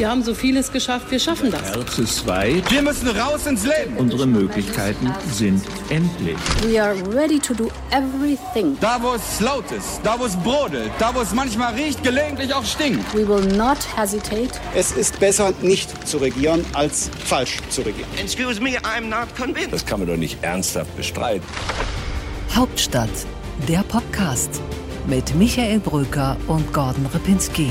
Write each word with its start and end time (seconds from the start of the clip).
Wir 0.00 0.08
haben 0.08 0.22
so 0.22 0.32
vieles 0.32 0.72
geschafft, 0.72 1.10
wir 1.10 1.18
schaffen 1.18 1.50
das. 1.50 1.60
Herz 1.60 2.26
weit. 2.26 2.70
Wir 2.70 2.80
müssen 2.80 3.06
raus 3.08 3.46
ins 3.46 3.66
Leben. 3.66 3.98
Unsere 3.98 4.26
Möglichkeiten 4.26 5.12
sind 5.30 5.62
endlich. 5.90 6.38
We 6.62 6.82
are 6.82 6.94
ready 7.14 7.38
to 7.38 7.52
do 7.52 7.70
everything. 7.90 8.78
Da, 8.80 8.96
wo 9.02 9.12
es 9.12 9.40
laut 9.40 9.70
ist, 9.70 10.00
da, 10.02 10.18
wo 10.18 10.24
es 10.24 10.34
brodelt, 10.36 10.90
da, 10.98 11.14
wo 11.14 11.20
es 11.20 11.34
manchmal 11.34 11.74
riecht, 11.74 12.02
gelegentlich 12.02 12.54
auch 12.54 12.64
stinkt. 12.64 13.14
We 13.14 13.28
will 13.28 13.44
not 13.58 13.76
hesitate. 13.94 14.58
Es 14.74 14.90
ist 14.92 15.20
besser, 15.20 15.52
nicht 15.60 16.08
zu 16.08 16.16
regieren, 16.16 16.64
als 16.72 17.10
falsch 17.26 17.58
zu 17.68 17.82
regieren. 17.82 18.08
Excuse 18.18 18.58
me, 18.58 18.78
I'm 18.78 19.02
not 19.02 19.36
convinced. 19.36 19.74
Das 19.74 19.84
kann 19.84 19.98
man 19.98 20.08
doch 20.08 20.16
nicht 20.16 20.42
ernsthaft 20.42 20.96
bestreiten. 20.96 21.46
Hauptstadt, 22.56 23.10
der 23.68 23.82
Podcast 23.82 24.62
mit 25.06 25.34
Michael 25.34 25.78
Bröker 25.78 26.38
und 26.46 26.72
Gordon 26.72 27.04
Ripinski. 27.12 27.70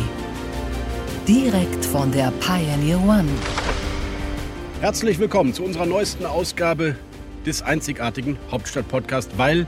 Direkt 1.30 1.86
von 1.86 2.12
der 2.12 2.34
Pioneer 2.40 3.00
One. 3.04 3.30
Herzlich 4.82 5.20
willkommen 5.20 5.54
zu 5.54 5.64
unserer 5.64 5.86
neuesten 5.86 6.26
Ausgabe 6.26 6.96
des 7.46 7.62
einzigartigen 7.62 8.36
Hauptstadt-Podcast, 8.50 9.38
weil 9.38 9.68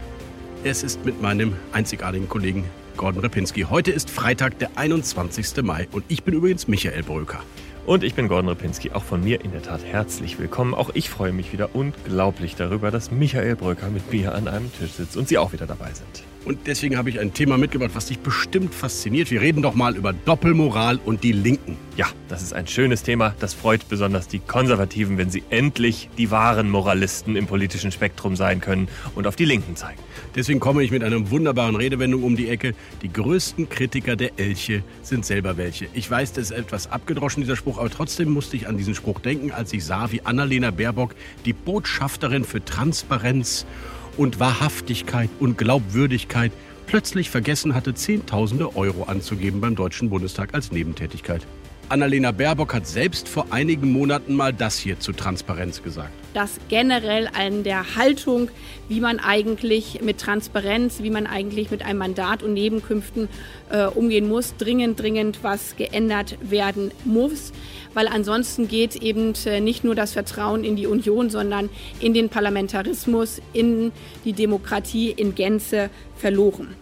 es 0.64 0.82
ist 0.82 1.06
mit 1.06 1.22
meinem 1.22 1.56
einzigartigen 1.72 2.28
Kollegen 2.28 2.64
Gordon 2.98 3.22
Ripinski. 3.22 3.68
Heute 3.70 3.92
ist 3.92 4.10
Freitag, 4.10 4.58
der 4.58 4.72
21. 4.74 5.62
Mai 5.62 5.88
und 5.92 6.04
ich 6.08 6.24
bin 6.24 6.34
übrigens 6.34 6.68
Michael 6.68 7.04
Bröker. 7.04 7.44
Und 7.86 8.04
ich 8.04 8.16
bin 8.16 8.28
Gordon 8.28 8.50
Ripinski. 8.50 8.94
Auch 8.94 9.04
von 9.04 9.24
mir 9.24 9.46
in 9.46 9.52
der 9.52 9.62
Tat 9.62 9.86
herzlich 9.86 10.40
willkommen. 10.40 10.74
Auch 10.74 10.90
ich 10.96 11.12
freue 11.12 11.32
mich 11.32 11.54
wieder 11.54 11.76
unglaublich 11.76 12.56
darüber, 12.56 12.90
dass 12.90 13.12
Michael 13.12 13.56
Bröcker 13.56 13.92
mit 13.92 14.12
mir 14.12 14.34
an 14.34 14.48
einem 14.48 14.74
Tisch 14.74 14.94
sitzt 14.94 15.16
und 15.16 15.28
Sie 15.28 15.38
auch 15.38 15.54
wieder 15.54 15.68
dabei 15.68 15.94
sind. 15.94 16.24
Und 16.44 16.66
deswegen 16.66 16.98
habe 16.98 17.10
ich 17.12 17.20
ein 17.20 17.34
Thema 17.34 17.58
mitgebracht, 17.58 17.92
was 17.94 18.08
dich 18.08 18.18
bestimmt 18.18 18.74
fasziniert. 18.74 19.30
Wir 19.30 19.42
reden 19.42 19.62
doch 19.62 19.76
mal 19.76 19.96
über 19.96 20.12
Doppelmoral 20.12 21.00
und 21.06 21.24
die 21.24 21.34
Linken. 21.34 21.78
Ja, 21.98 22.08
das 22.30 22.42
ist 22.42 22.54
ein 22.54 22.66
schönes 22.66 23.04
Thema. 23.04 23.36
Das 23.40 23.54
freut 23.54 23.88
besonders 23.90 24.28
die 24.28 24.40
Konservativen, 24.40 25.20
wenn 25.20 25.30
sie 25.30 25.44
endlich 25.52 26.10
die 26.18 26.32
wahren 26.32 26.70
Moralisten 26.70 27.36
im 27.36 27.46
politischen 27.46 27.92
Spektrum 27.92 28.36
sein 28.36 28.60
können 28.60 28.88
und 29.14 29.28
auf 29.28 29.36
die 29.36 29.46
Linken 29.46 29.76
zeigen. 29.76 30.00
Deswegen 30.34 30.60
komme 30.60 30.82
ich 30.82 30.90
mit 30.90 31.04
einer 31.04 31.30
wunderbaren 31.30 31.76
Redewendung 31.76 32.24
um 32.24 32.36
die 32.36 32.50
Ecke. 32.50 32.74
Die 33.04 33.14
größten 33.14 33.70
Kritiker 33.70 34.16
der 34.16 34.40
Elche 34.40 34.84
sind 35.04 35.26
selber 35.26 35.58
welche. 35.58 35.90
Ich 35.94 36.10
weiß, 36.10 36.34
das 36.34 36.46
ist 36.46 36.58
etwas 36.58 36.92
abgedroschen, 36.92 37.44
dieser 37.44 37.56
Spruch, 37.56 37.78
aber 37.78 37.92
trotzdem 37.92 38.30
musste 38.30 38.56
ich 38.56 38.68
an 38.68 38.78
diesen 38.78 38.96
Spruch 38.96 39.20
denken, 39.20 39.52
als 39.52 39.74
ich 39.74 39.86
sah, 39.86 40.12
wie 40.12 40.24
Annalena 40.24 40.72
Baerbock, 40.72 41.14
die 41.46 41.54
Botschafterin 41.54 42.46
für 42.46 42.66
Transparenz 42.66 43.68
und 44.18 44.40
Wahrhaftigkeit 44.40 45.30
und 45.40 45.58
Glaubwürdigkeit 45.58 46.52
plötzlich 46.88 47.30
vergessen 47.30 47.74
hatte, 47.74 47.94
Zehntausende 47.94 48.76
Euro 48.76 49.04
anzugeben 49.04 49.62
beim 49.62 49.76
Deutschen 49.76 50.10
Bundestag 50.10 50.54
als 50.54 50.72
Nebentätigkeit. 50.72 51.46
Annalena 51.92 52.32
Baerbock 52.32 52.74
hat 52.74 52.88
selbst 52.88 53.28
vor 53.28 53.48
einigen 53.50 53.92
Monaten 53.92 54.34
mal 54.34 54.54
das 54.54 54.78
hier 54.78 55.02
zu 55.02 55.12
Transparenz 55.12 55.84
gesagt. 55.84 56.14
Dass 56.34 56.58
generell 56.70 57.28
an 57.38 57.64
der 57.64 57.98
Haltung, 57.98 58.50
wie 58.88 59.02
man 59.02 59.20
eigentlich 59.20 60.00
mit 60.02 60.18
Transparenz, 60.18 61.04
wie 61.04 61.10
man 61.10 61.28
eigentlich 61.28 61.70
mit 61.70 61.84
einem 61.84 62.00
Mandat 62.00 62.44
und 62.44 62.54
Nebenkünften 62.54 63.28
äh, 63.70 63.88
umgehen 63.88 64.30
muss, 64.30 64.56
dringend, 64.56 65.02
dringend 65.02 65.40
was 65.44 65.76
geändert 65.76 66.38
werden 66.42 66.92
muss. 67.04 67.52
Weil 67.94 68.08
ansonsten 68.08 68.70
geht 68.70 68.96
eben 68.96 69.34
äh, 69.46 69.60
nicht 69.60 69.84
nur 69.84 69.94
das 69.94 70.14
Vertrauen 70.14 70.64
in 70.64 70.78
die 70.78 70.88
Union, 70.88 71.30
sondern 71.30 71.70
in 72.00 72.14
den 72.14 72.30
Parlamentarismus, 72.30 73.42
in 73.52 73.92
die 74.24 74.32
Demokratie 74.32 75.12
in 75.12 75.36
Gänze 75.36 75.90
verloren. 76.16 76.74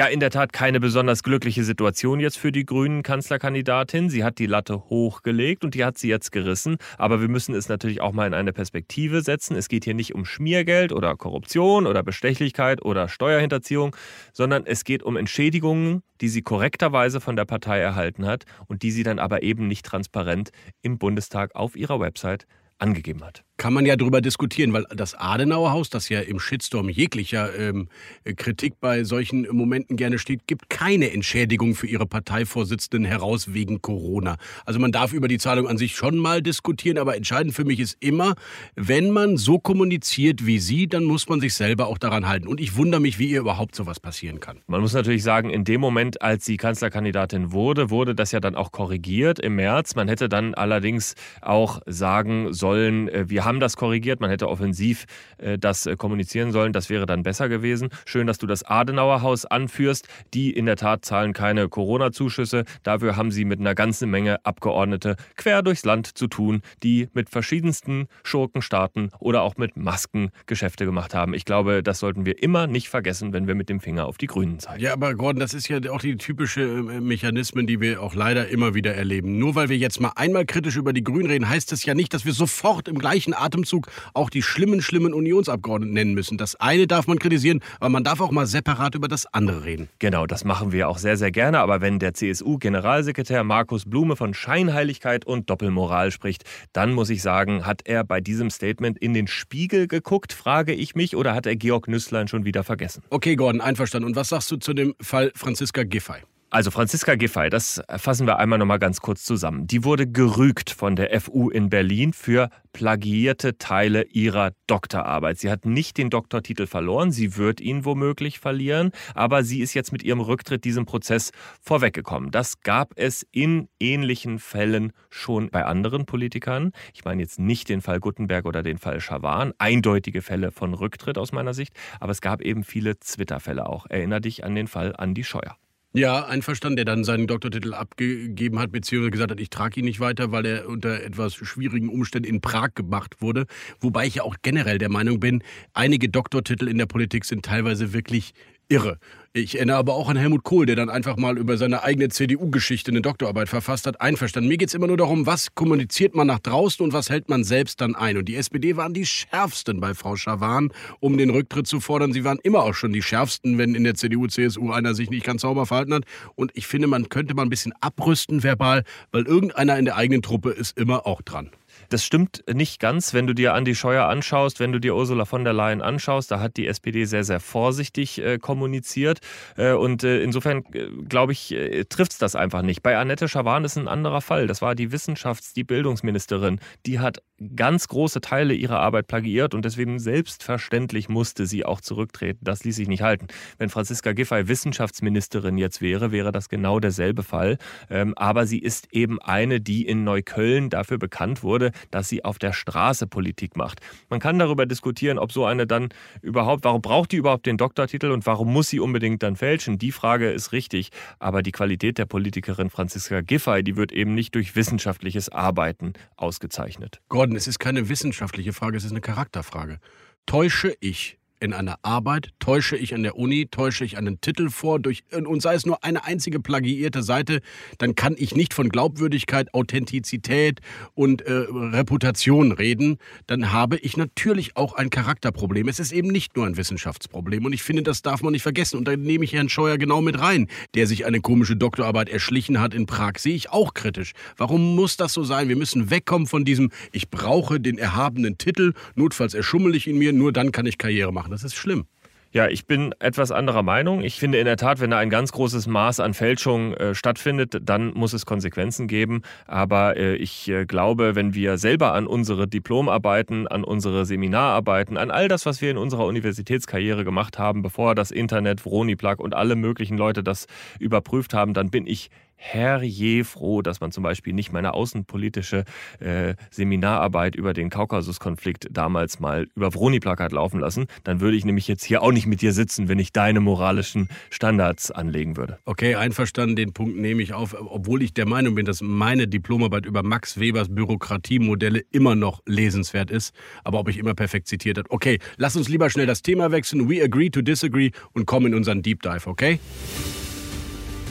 Ja, 0.00 0.06
in 0.06 0.18
der 0.18 0.30
Tat 0.30 0.54
keine 0.54 0.80
besonders 0.80 1.22
glückliche 1.22 1.62
Situation 1.62 2.20
jetzt 2.20 2.38
für 2.38 2.52
die 2.52 2.64
grünen 2.64 3.02
Kanzlerkandidatin. 3.02 4.08
Sie 4.08 4.24
hat 4.24 4.38
die 4.38 4.46
Latte 4.46 4.88
hochgelegt 4.88 5.62
und 5.62 5.74
die 5.74 5.84
hat 5.84 5.98
sie 5.98 6.08
jetzt 6.08 6.32
gerissen. 6.32 6.78
Aber 6.96 7.20
wir 7.20 7.28
müssen 7.28 7.54
es 7.54 7.68
natürlich 7.68 8.00
auch 8.00 8.12
mal 8.12 8.26
in 8.26 8.32
eine 8.32 8.54
Perspektive 8.54 9.20
setzen. 9.20 9.56
Es 9.56 9.68
geht 9.68 9.84
hier 9.84 9.92
nicht 9.92 10.14
um 10.14 10.24
Schmiergeld 10.24 10.92
oder 10.92 11.14
Korruption 11.16 11.86
oder 11.86 12.02
Bestechlichkeit 12.02 12.82
oder 12.82 13.10
Steuerhinterziehung, 13.10 13.94
sondern 14.32 14.64
es 14.64 14.84
geht 14.84 15.02
um 15.02 15.18
Entschädigungen, 15.18 16.02
die 16.22 16.28
sie 16.30 16.40
korrekterweise 16.40 17.20
von 17.20 17.36
der 17.36 17.44
Partei 17.44 17.80
erhalten 17.80 18.24
hat 18.24 18.44
und 18.68 18.82
die 18.82 18.92
sie 18.92 19.02
dann 19.02 19.18
aber 19.18 19.42
eben 19.42 19.68
nicht 19.68 19.84
transparent 19.84 20.48
im 20.80 20.96
Bundestag 20.96 21.54
auf 21.54 21.76
ihrer 21.76 22.00
Website 22.00 22.46
angegeben 22.78 23.22
hat 23.22 23.44
kann 23.60 23.74
man 23.74 23.84
ja 23.84 23.94
darüber 23.94 24.22
diskutieren, 24.22 24.72
weil 24.72 24.86
das 24.88 25.14
Adenauer 25.14 25.72
Haus, 25.72 25.90
das 25.90 26.08
ja 26.08 26.20
im 26.20 26.40
Shitstorm 26.40 26.88
jeglicher 26.88 27.54
ähm, 27.58 27.88
Kritik 28.36 28.80
bei 28.80 29.04
solchen 29.04 29.46
Momenten 29.54 29.98
gerne 29.98 30.18
steht, 30.18 30.46
gibt 30.46 30.70
keine 30.70 31.12
Entschädigung 31.12 31.74
für 31.74 31.86
ihre 31.86 32.06
Parteivorsitzenden 32.06 33.04
heraus 33.04 33.52
wegen 33.52 33.82
Corona. 33.82 34.36
Also 34.64 34.80
man 34.80 34.92
darf 34.92 35.12
über 35.12 35.28
die 35.28 35.36
Zahlung 35.36 35.68
an 35.68 35.76
sich 35.76 35.94
schon 35.94 36.16
mal 36.16 36.40
diskutieren, 36.40 36.96
aber 36.96 37.18
entscheidend 37.18 37.54
für 37.54 37.66
mich 37.66 37.80
ist 37.80 37.98
immer, 38.00 38.32
wenn 38.76 39.10
man 39.10 39.36
so 39.36 39.58
kommuniziert 39.58 40.46
wie 40.46 40.58
Sie, 40.58 40.86
dann 40.86 41.04
muss 41.04 41.28
man 41.28 41.40
sich 41.40 41.52
selber 41.52 41.88
auch 41.88 41.98
daran 41.98 42.26
halten. 42.26 42.48
Und 42.48 42.60
ich 42.60 42.76
wundere 42.76 43.02
mich, 43.02 43.18
wie 43.18 43.28
ihr 43.28 43.40
überhaupt 43.40 43.74
sowas 43.74 44.00
passieren 44.00 44.40
kann. 44.40 44.62
Man 44.68 44.80
muss 44.80 44.94
natürlich 44.94 45.22
sagen, 45.22 45.50
in 45.50 45.64
dem 45.64 45.82
Moment, 45.82 46.22
als 46.22 46.46
sie 46.46 46.56
Kanzlerkandidatin 46.56 47.52
wurde, 47.52 47.90
wurde 47.90 48.14
das 48.14 48.32
ja 48.32 48.40
dann 48.40 48.54
auch 48.54 48.72
korrigiert 48.72 49.38
im 49.38 49.56
März. 49.56 49.96
Man 49.96 50.08
hätte 50.08 50.30
dann 50.30 50.54
allerdings 50.54 51.14
auch 51.42 51.82
sagen 51.84 52.54
sollen, 52.54 53.08
äh, 53.10 53.28
wir 53.28 53.44
haben 53.44 53.49
haben 53.50 53.58
das 53.58 53.76
korrigiert. 53.76 54.20
Man 54.20 54.30
hätte 54.30 54.48
offensiv 54.48 55.06
äh, 55.38 55.58
das 55.58 55.84
äh, 55.84 55.96
kommunizieren 55.96 56.52
sollen. 56.52 56.72
Das 56.72 56.88
wäre 56.88 57.04
dann 57.04 57.24
besser 57.24 57.48
gewesen. 57.48 57.88
Schön, 58.06 58.28
dass 58.28 58.38
du 58.38 58.46
das 58.46 58.62
Adenauer 58.62 59.22
Haus 59.22 59.44
anführst. 59.44 60.06
Die 60.34 60.52
in 60.52 60.66
der 60.66 60.76
Tat 60.76 61.04
zahlen 61.04 61.32
keine 61.32 61.68
Corona-Zuschüsse. 61.68 62.64
Dafür 62.84 63.16
haben 63.16 63.32
sie 63.32 63.44
mit 63.44 63.58
einer 63.58 63.74
ganzen 63.74 64.08
Menge 64.08 64.44
Abgeordnete 64.44 65.16
quer 65.36 65.62
durchs 65.62 65.84
Land 65.84 66.06
zu 66.16 66.28
tun, 66.28 66.62
die 66.84 67.08
mit 67.12 67.28
verschiedensten 67.28 68.06
Schurkenstaaten 68.22 69.10
oder 69.18 69.42
auch 69.42 69.56
mit 69.56 69.76
Masken 69.76 70.30
Geschäfte 70.46 70.84
gemacht 70.84 71.12
haben. 71.12 71.34
Ich 71.34 71.44
glaube, 71.44 71.82
das 71.82 71.98
sollten 71.98 72.24
wir 72.24 72.40
immer 72.40 72.68
nicht 72.68 72.88
vergessen, 72.88 73.32
wenn 73.32 73.48
wir 73.48 73.56
mit 73.56 73.68
dem 73.68 73.80
Finger 73.80 74.06
auf 74.06 74.16
die 74.16 74.28
Grünen 74.28 74.60
zeigen. 74.60 74.80
Ja, 74.80 74.92
aber 74.92 75.16
Gordon, 75.16 75.40
das 75.40 75.54
ist 75.54 75.66
ja 75.66 75.78
auch 75.90 76.00
die 76.00 76.16
typische 76.16 76.62
äh, 76.62 77.00
Mechanismen, 77.00 77.66
die 77.66 77.80
wir 77.80 78.00
auch 78.00 78.14
leider 78.14 78.48
immer 78.48 78.74
wieder 78.74 78.94
erleben. 78.94 79.38
Nur 79.38 79.56
weil 79.56 79.68
wir 79.68 79.76
jetzt 79.76 80.00
mal 80.00 80.12
einmal 80.14 80.46
kritisch 80.46 80.76
über 80.76 80.92
die 80.92 81.02
Grünen 81.02 81.26
reden, 81.26 81.48
heißt 81.48 81.72
das 81.72 81.84
ja 81.84 81.94
nicht, 81.94 82.14
dass 82.14 82.24
wir 82.24 82.32
sofort 82.32 82.86
im 82.86 82.98
gleichen 82.98 83.34
Atemzug 83.40 83.88
auch 84.14 84.30
die 84.30 84.42
schlimmen, 84.42 84.82
schlimmen 84.82 85.14
Unionsabgeordneten 85.14 85.94
nennen 85.94 86.14
müssen. 86.14 86.38
Das 86.38 86.56
eine 86.56 86.86
darf 86.86 87.06
man 87.06 87.18
kritisieren, 87.18 87.60
aber 87.78 87.88
man 87.90 88.04
darf 88.04 88.20
auch 88.20 88.30
mal 88.30 88.46
separat 88.46 88.94
über 88.94 89.08
das 89.08 89.26
andere 89.32 89.64
reden. 89.64 89.88
Genau, 89.98 90.26
das 90.26 90.44
machen 90.44 90.72
wir 90.72 90.88
auch 90.88 90.98
sehr, 90.98 91.16
sehr 91.16 91.30
gerne. 91.30 91.60
Aber 91.60 91.80
wenn 91.80 91.98
der 91.98 92.14
CSU-Generalsekretär 92.14 93.44
Markus 93.44 93.84
Blume 93.84 94.16
von 94.16 94.34
Scheinheiligkeit 94.34 95.24
und 95.24 95.50
Doppelmoral 95.50 96.10
spricht, 96.10 96.44
dann 96.72 96.92
muss 96.92 97.10
ich 97.10 97.22
sagen, 97.22 97.66
hat 97.66 97.82
er 97.84 98.04
bei 98.04 98.20
diesem 98.20 98.50
Statement 98.50 98.98
in 98.98 99.14
den 99.14 99.26
Spiegel 99.26 99.86
geguckt, 99.86 100.32
frage 100.32 100.72
ich 100.72 100.94
mich, 100.94 101.16
oder 101.16 101.34
hat 101.34 101.46
er 101.46 101.56
Georg 101.56 101.88
Nüßlein 101.88 102.28
schon 102.28 102.44
wieder 102.44 102.64
vergessen? 102.64 103.02
Okay, 103.10 103.36
Gordon, 103.36 103.60
einverstanden. 103.60 104.06
Und 104.08 104.16
was 104.16 104.28
sagst 104.28 104.50
du 104.50 104.56
zu 104.56 104.74
dem 104.74 104.94
Fall 105.00 105.32
Franziska 105.34 105.82
Giffey? 105.84 106.22
Also 106.52 106.72
Franziska 106.72 107.14
Giffey, 107.14 107.48
das 107.48 107.80
fassen 107.96 108.26
wir 108.26 108.40
einmal 108.40 108.58
noch 108.58 108.66
mal 108.66 108.80
ganz 108.80 109.00
kurz 109.00 109.22
zusammen. 109.22 109.68
Die 109.68 109.84
wurde 109.84 110.08
gerügt 110.08 110.70
von 110.70 110.96
der 110.96 111.20
FU 111.20 111.48
in 111.48 111.70
Berlin 111.70 112.12
für 112.12 112.50
plagiierte 112.72 113.56
Teile 113.56 114.02
ihrer 114.02 114.50
Doktorarbeit. 114.66 115.38
Sie 115.38 115.48
hat 115.48 115.64
nicht 115.64 115.96
den 115.96 116.10
Doktortitel 116.10 116.66
verloren, 116.66 117.12
sie 117.12 117.36
wird 117.36 117.60
ihn 117.60 117.84
womöglich 117.84 118.40
verlieren, 118.40 118.90
aber 119.14 119.44
sie 119.44 119.60
ist 119.60 119.74
jetzt 119.74 119.92
mit 119.92 120.02
ihrem 120.02 120.18
Rücktritt 120.18 120.64
diesem 120.64 120.86
Prozess 120.86 121.30
vorweggekommen. 121.60 122.32
Das 122.32 122.62
gab 122.62 122.94
es 122.96 123.24
in 123.30 123.68
ähnlichen 123.78 124.40
Fällen 124.40 124.92
schon 125.08 125.50
bei 125.50 125.64
anderen 125.64 126.04
Politikern. 126.04 126.72
Ich 126.94 127.04
meine 127.04 127.22
jetzt 127.22 127.38
nicht 127.38 127.68
den 127.68 127.80
Fall 127.80 128.00
Guttenberg 128.00 128.44
oder 128.44 128.64
den 128.64 128.78
Fall 128.78 128.98
Schawan, 129.00 129.52
eindeutige 129.58 130.20
Fälle 130.20 130.50
von 130.50 130.74
Rücktritt 130.74 131.16
aus 131.16 131.30
meiner 131.30 131.54
Sicht, 131.54 131.74
aber 132.00 132.10
es 132.10 132.20
gab 132.20 132.42
eben 132.42 132.64
viele 132.64 132.98
Twitter-Fälle 132.98 133.68
auch. 133.68 133.86
Erinner 133.88 134.18
dich 134.18 134.42
an 134.42 134.56
den 134.56 134.66
Fall 134.66 134.96
Andi 134.96 135.22
Scheuer. 135.22 135.56
Ja, 135.92 136.24
einverstanden, 136.24 136.76
der 136.76 136.84
dann 136.84 137.02
seinen 137.02 137.26
Doktortitel 137.26 137.74
abgegeben 137.74 138.60
hat, 138.60 138.70
beziehungsweise 138.70 139.10
gesagt 139.10 139.32
hat, 139.32 139.40
ich 139.40 139.50
trage 139.50 139.80
ihn 139.80 139.86
nicht 139.86 139.98
weiter, 139.98 140.30
weil 140.30 140.46
er 140.46 140.68
unter 140.68 141.02
etwas 141.02 141.34
schwierigen 141.34 141.88
Umständen 141.88 142.28
in 142.28 142.40
Prag 142.40 142.74
gemacht 142.76 143.20
wurde. 143.20 143.46
Wobei 143.80 144.06
ich 144.06 144.14
ja 144.16 144.22
auch 144.22 144.36
generell 144.42 144.78
der 144.78 144.88
Meinung 144.88 145.18
bin, 145.18 145.42
einige 145.74 146.08
Doktortitel 146.08 146.68
in 146.68 146.78
der 146.78 146.86
Politik 146.86 147.24
sind 147.24 147.44
teilweise 147.44 147.92
wirklich 147.92 148.34
irre. 148.70 148.98
Ich 149.32 149.54
erinnere 149.54 149.76
aber 149.76 149.94
auch 149.94 150.08
an 150.08 150.16
Helmut 150.16 150.42
Kohl, 150.42 150.66
der 150.66 150.74
dann 150.74 150.90
einfach 150.90 151.16
mal 151.16 151.38
über 151.38 151.56
seine 151.56 151.84
eigene 151.84 152.08
CDU-Geschichte 152.08 152.90
eine 152.90 153.00
Doktorarbeit 153.00 153.48
verfasst 153.48 153.86
hat. 153.86 154.00
Einverstanden. 154.00 154.48
Mir 154.48 154.56
geht 154.56 154.70
es 154.70 154.74
immer 154.74 154.88
nur 154.88 154.96
darum, 154.96 155.24
was 155.24 155.54
kommuniziert 155.54 156.16
man 156.16 156.26
nach 156.26 156.40
draußen 156.40 156.84
und 156.84 156.92
was 156.92 157.10
hält 157.10 157.28
man 157.28 157.44
selbst 157.44 157.80
dann 157.80 157.94
ein. 157.94 158.16
Und 158.16 158.24
die 158.24 158.34
SPD 158.34 158.76
waren 158.76 158.92
die 158.92 159.06
schärfsten 159.06 159.80
bei 159.80 159.94
Frau 159.94 160.16
Schawan, 160.16 160.72
um 160.98 161.16
den 161.16 161.30
Rücktritt 161.30 161.68
zu 161.68 161.78
fordern. 161.78 162.12
Sie 162.12 162.24
waren 162.24 162.40
immer 162.42 162.64
auch 162.64 162.74
schon 162.74 162.92
die 162.92 163.02
schärfsten, 163.02 163.56
wenn 163.56 163.76
in 163.76 163.84
der 163.84 163.94
CDU, 163.94 164.26
CSU 164.26 164.72
einer 164.72 164.94
sich 164.94 165.10
nicht 165.10 165.24
ganz 165.24 165.42
sauber 165.42 165.64
verhalten 165.64 165.94
hat. 165.94 166.04
Und 166.34 166.50
ich 166.54 166.66
finde, 166.66 166.88
man 166.88 167.08
könnte 167.08 167.34
mal 167.34 167.42
ein 167.42 167.50
bisschen 167.50 167.72
abrüsten 167.80 168.42
verbal, 168.42 168.82
weil 169.12 169.26
irgendeiner 169.26 169.78
in 169.78 169.84
der 169.84 169.94
eigenen 169.94 170.22
Truppe 170.22 170.50
ist 170.50 170.76
immer 170.76 171.06
auch 171.06 171.22
dran. 171.22 171.50
Das 171.90 172.04
stimmt 172.04 172.44
nicht 172.48 172.78
ganz, 172.78 173.14
wenn 173.14 173.26
du 173.26 173.34
dir 173.34 173.52
Andi 173.52 173.74
Scheuer 173.74 174.06
anschaust, 174.06 174.60
wenn 174.60 174.70
du 174.70 174.78
dir 174.78 174.94
Ursula 174.94 175.24
von 175.24 175.42
der 175.42 175.52
Leyen 175.52 175.82
anschaust. 175.82 176.30
Da 176.30 176.38
hat 176.38 176.56
die 176.56 176.68
SPD 176.68 177.04
sehr, 177.04 177.24
sehr 177.24 177.40
vorsichtig 177.40 178.22
äh, 178.22 178.38
kommuniziert. 178.38 179.18
Äh, 179.56 179.72
und 179.72 180.04
äh, 180.04 180.22
insofern, 180.22 180.64
äh, 180.72 180.86
glaube 181.08 181.32
ich, 181.32 181.50
äh, 181.50 181.84
trifft 181.86 182.12
es 182.12 182.18
das 182.18 182.36
einfach 182.36 182.62
nicht. 182.62 182.84
Bei 182.84 182.96
Annette 182.96 183.26
Schawan 183.26 183.64
ist 183.64 183.76
ein 183.76 183.88
anderer 183.88 184.20
Fall. 184.20 184.46
Das 184.46 184.62
war 184.62 184.76
die 184.76 184.92
Wissenschafts-, 184.92 185.52
die 185.52 185.64
Bildungsministerin. 185.64 186.60
Die 186.86 187.00
hat 187.00 187.22
ganz 187.56 187.88
große 187.88 188.20
Teile 188.20 188.54
ihrer 188.54 188.80
Arbeit 188.80 189.06
plagiiert 189.06 189.54
und 189.54 189.64
deswegen 189.64 189.98
selbstverständlich 189.98 191.08
musste 191.08 191.46
sie 191.46 191.64
auch 191.64 191.80
zurücktreten. 191.80 192.40
Das 192.42 192.64
ließ 192.64 192.76
sich 192.76 192.88
nicht 192.88 193.02
halten. 193.02 193.28
Wenn 193.58 193.70
Franziska 193.70 194.12
Giffey 194.12 194.48
Wissenschaftsministerin 194.48 195.58
jetzt 195.58 195.80
wäre, 195.80 196.12
wäre 196.12 196.32
das 196.32 196.48
genau 196.48 196.80
derselbe 196.80 197.22
Fall. 197.22 197.58
Ähm, 197.88 198.14
aber 198.16 198.46
sie 198.46 198.58
ist 198.58 198.88
eben 198.92 199.20
eine, 199.20 199.60
die 199.60 199.86
in 199.86 200.04
Neukölln 200.04 200.70
dafür 200.70 200.98
bekannt 200.98 201.42
wurde, 201.42 201.72
dass 201.90 202.08
sie 202.08 202.24
auf 202.24 202.38
der 202.38 202.52
Straße 202.52 203.06
Politik 203.06 203.56
macht. 203.56 203.80
Man 204.08 204.20
kann 204.20 204.38
darüber 204.38 204.66
diskutieren, 204.66 205.18
ob 205.18 205.32
so 205.32 205.44
eine 205.44 205.66
dann 205.66 205.88
überhaupt, 206.22 206.64
warum 206.64 206.82
braucht 206.82 207.12
die 207.12 207.16
überhaupt 207.16 207.46
den 207.46 207.56
Doktortitel 207.56 208.10
und 208.10 208.26
warum 208.26 208.52
muss 208.52 208.68
sie 208.68 208.80
unbedingt 208.80 209.22
dann 209.22 209.36
fälschen? 209.36 209.78
Die 209.78 209.92
Frage 209.92 210.30
ist 210.30 210.52
richtig. 210.52 210.90
Aber 211.18 211.42
die 211.42 211.52
Qualität 211.52 211.98
der 211.98 212.06
Politikerin 212.06 212.70
Franziska 212.70 213.20
Giffey, 213.20 213.62
die 213.62 213.76
wird 213.76 213.92
eben 213.92 214.14
nicht 214.14 214.34
durch 214.34 214.56
wissenschaftliches 214.56 215.28
Arbeiten 215.28 215.94
ausgezeichnet. 216.16 217.00
Gordon, 217.08 217.29
es 217.36 217.46
ist 217.46 217.58
keine 217.58 217.88
wissenschaftliche 217.88 218.52
Frage, 218.52 218.76
es 218.76 218.84
ist 218.84 218.90
eine 218.90 219.00
Charakterfrage. 219.00 219.78
Täusche 220.26 220.76
ich 220.80 221.19
in 221.40 221.52
einer 221.52 221.78
Arbeit, 221.82 222.30
täusche 222.38 222.76
ich 222.76 222.94
an 222.94 223.02
der 223.02 223.16
Uni, 223.16 223.46
täusche 223.50 223.84
ich 223.84 223.96
einen 223.96 224.20
Titel 224.20 224.50
vor, 224.50 224.78
durch, 224.78 225.02
und 225.12 225.40
sei 225.40 225.54
es 225.54 225.66
nur 225.66 225.82
eine 225.82 226.04
einzige 226.04 226.38
plagiierte 226.40 227.02
Seite, 227.02 227.40
dann 227.78 227.94
kann 227.94 228.14
ich 228.16 228.34
nicht 228.34 228.54
von 228.54 228.68
Glaubwürdigkeit, 228.68 229.52
Authentizität 229.54 230.60
und 230.94 231.22
äh, 231.22 231.32
Reputation 231.32 232.52
reden. 232.52 232.98
Dann 233.26 233.52
habe 233.52 233.78
ich 233.78 233.96
natürlich 233.96 234.56
auch 234.56 234.74
ein 234.74 234.90
Charakterproblem. 234.90 235.68
Es 235.68 235.80
ist 235.80 235.92
eben 235.92 236.08
nicht 236.08 236.36
nur 236.36 236.46
ein 236.46 236.56
Wissenschaftsproblem. 236.56 237.44
Und 237.44 237.52
ich 237.52 237.62
finde, 237.62 237.82
das 237.82 238.02
darf 238.02 238.22
man 238.22 238.32
nicht 238.32 238.42
vergessen. 238.42 238.76
Und 238.76 238.86
da 238.86 238.96
nehme 238.96 239.24
ich 239.24 239.32
Herrn 239.32 239.48
Scheuer 239.48 239.78
genau 239.78 240.02
mit 240.02 240.20
rein, 240.20 240.48
der 240.74 240.86
sich 240.86 241.06
eine 241.06 241.20
komische 241.20 241.56
Doktorarbeit 241.56 242.08
erschlichen 242.08 242.60
hat 242.60 242.74
in 242.74 242.86
Prag. 242.86 243.18
Sehe 243.18 243.34
ich 243.34 243.50
auch 243.50 243.74
kritisch. 243.74 244.12
Warum 244.36 244.74
muss 244.76 244.96
das 244.96 245.14
so 245.14 245.24
sein? 245.24 245.48
Wir 245.48 245.56
müssen 245.56 245.90
wegkommen 245.90 246.26
von 246.26 246.44
diesem, 246.44 246.70
ich 246.92 247.08
brauche 247.08 247.60
den 247.60 247.78
erhabenen 247.78 248.36
Titel, 248.36 248.74
notfalls 248.94 249.34
erschummel 249.34 249.74
ich 249.74 249.86
ihn 249.86 249.98
mir, 249.98 250.12
nur 250.12 250.32
dann 250.32 250.52
kann 250.52 250.66
ich 250.66 250.78
Karriere 250.78 251.12
machen. 251.12 251.29
Das 251.30 251.44
ist 251.44 251.54
schlimm. 251.54 251.86
Ja, 252.32 252.46
ich 252.46 252.66
bin 252.66 252.94
etwas 253.00 253.32
anderer 253.32 253.64
Meinung. 253.64 254.02
Ich 254.02 254.20
finde 254.20 254.38
in 254.38 254.44
der 254.44 254.56
Tat, 254.56 254.78
wenn 254.78 254.92
da 254.92 254.98
ein 254.98 255.10
ganz 255.10 255.32
großes 255.32 255.66
Maß 255.66 255.98
an 255.98 256.14
Fälschung 256.14 256.74
äh, 256.74 256.94
stattfindet, 256.94 257.58
dann 257.60 257.92
muss 257.92 258.12
es 258.12 258.24
Konsequenzen 258.24 258.86
geben. 258.86 259.22
Aber 259.48 259.96
äh, 259.96 260.14
ich 260.14 260.48
äh, 260.48 260.64
glaube, 260.64 261.16
wenn 261.16 261.34
wir 261.34 261.58
selber 261.58 261.92
an 261.92 262.06
unsere 262.06 262.46
Diplomarbeiten, 262.46 263.48
an 263.48 263.64
unsere 263.64 264.06
Seminararbeiten, 264.06 264.96
an 264.96 265.10
all 265.10 265.26
das, 265.26 265.44
was 265.44 265.60
wir 265.60 265.72
in 265.72 265.76
unserer 265.76 266.06
Universitätskarriere 266.06 267.02
gemacht 267.02 267.36
haben, 267.36 267.62
bevor 267.62 267.96
das 267.96 268.12
Internet, 268.12 268.60
Vroniplug 268.64 269.18
und 269.18 269.34
alle 269.34 269.56
möglichen 269.56 269.98
Leute 269.98 270.22
das 270.22 270.46
überprüft 270.78 271.34
haben, 271.34 271.52
dann 271.52 271.70
bin 271.70 271.84
ich 271.84 272.10
herrje 272.40 273.22
froh, 273.24 273.60
dass 273.60 273.80
man 273.80 273.92
zum 273.92 274.02
Beispiel 274.02 274.32
nicht 274.32 274.50
meine 274.50 274.72
außenpolitische 274.72 275.64
äh, 276.00 276.34
Seminararbeit 276.50 277.34
über 277.34 277.52
den 277.52 277.68
Kaukasuskonflikt 277.68 278.68
damals 278.70 279.20
mal 279.20 279.46
über 279.54 279.70
Vroni-Plakat 279.72 280.32
laufen 280.32 280.58
lassen. 280.58 280.86
Dann 281.04 281.20
würde 281.20 281.36
ich 281.36 281.44
nämlich 281.44 281.68
jetzt 281.68 281.84
hier 281.84 282.02
auch 282.02 282.12
nicht 282.12 282.26
mit 282.26 282.40
dir 282.40 282.52
sitzen, 282.52 282.88
wenn 282.88 282.98
ich 282.98 283.12
deine 283.12 283.40
moralischen 283.40 284.08
Standards 284.30 284.90
anlegen 284.90 285.36
würde. 285.36 285.58
Okay, 285.66 285.94
einverstanden, 285.94 286.56
den 286.56 286.72
Punkt 286.72 286.96
nehme 286.96 287.22
ich 287.22 287.34
auf, 287.34 287.54
obwohl 287.58 288.02
ich 288.02 288.14
der 288.14 288.26
Meinung 288.26 288.54
bin, 288.54 288.64
dass 288.64 288.80
meine 288.80 289.28
Diplomarbeit 289.28 289.84
über 289.84 290.02
Max 290.02 290.40
Webers 290.40 290.74
Bürokratiemodelle 290.74 291.82
immer 291.90 292.14
noch 292.14 292.40
lesenswert 292.46 293.10
ist. 293.10 293.34
Aber 293.64 293.78
ob 293.78 293.88
ich 293.88 293.98
immer 293.98 294.14
perfekt 294.14 294.48
zitiert 294.48 294.78
habe. 294.78 294.90
Okay, 294.90 295.18
lass 295.36 295.56
uns 295.56 295.68
lieber 295.68 295.90
schnell 295.90 296.06
das 296.06 296.22
Thema 296.22 296.50
wechseln. 296.50 296.88
We 296.88 297.02
agree 297.02 297.28
to 297.28 297.42
disagree 297.42 297.90
und 298.12 298.24
kommen 298.24 298.46
in 298.46 298.54
unseren 298.54 298.80
Deep 298.80 299.02
Dive, 299.02 299.26
okay? 299.26 299.60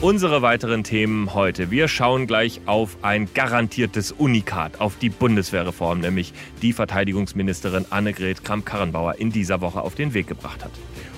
Unsere 0.02 0.40
weiteren 0.40 0.82
Themen 0.82 1.34
heute. 1.34 1.70
Wir 1.70 1.86
schauen 1.86 2.26
gleich 2.26 2.62
auf 2.64 2.96
ein 3.02 3.28
garantiertes 3.34 4.12
Unikat, 4.12 4.80
auf 4.80 4.96
die 4.96 5.10
Bundeswehrreform, 5.10 6.00
nämlich 6.00 6.32
die 6.62 6.72
Verteidigungsministerin 6.72 7.84
Annegret 7.90 8.42
Kramp-Karrenbauer 8.42 9.16
in 9.16 9.30
dieser 9.30 9.60
Woche 9.60 9.82
auf 9.82 9.96
den 9.96 10.14
Weg 10.14 10.26
gebracht 10.26 10.64
hat. 10.64 10.70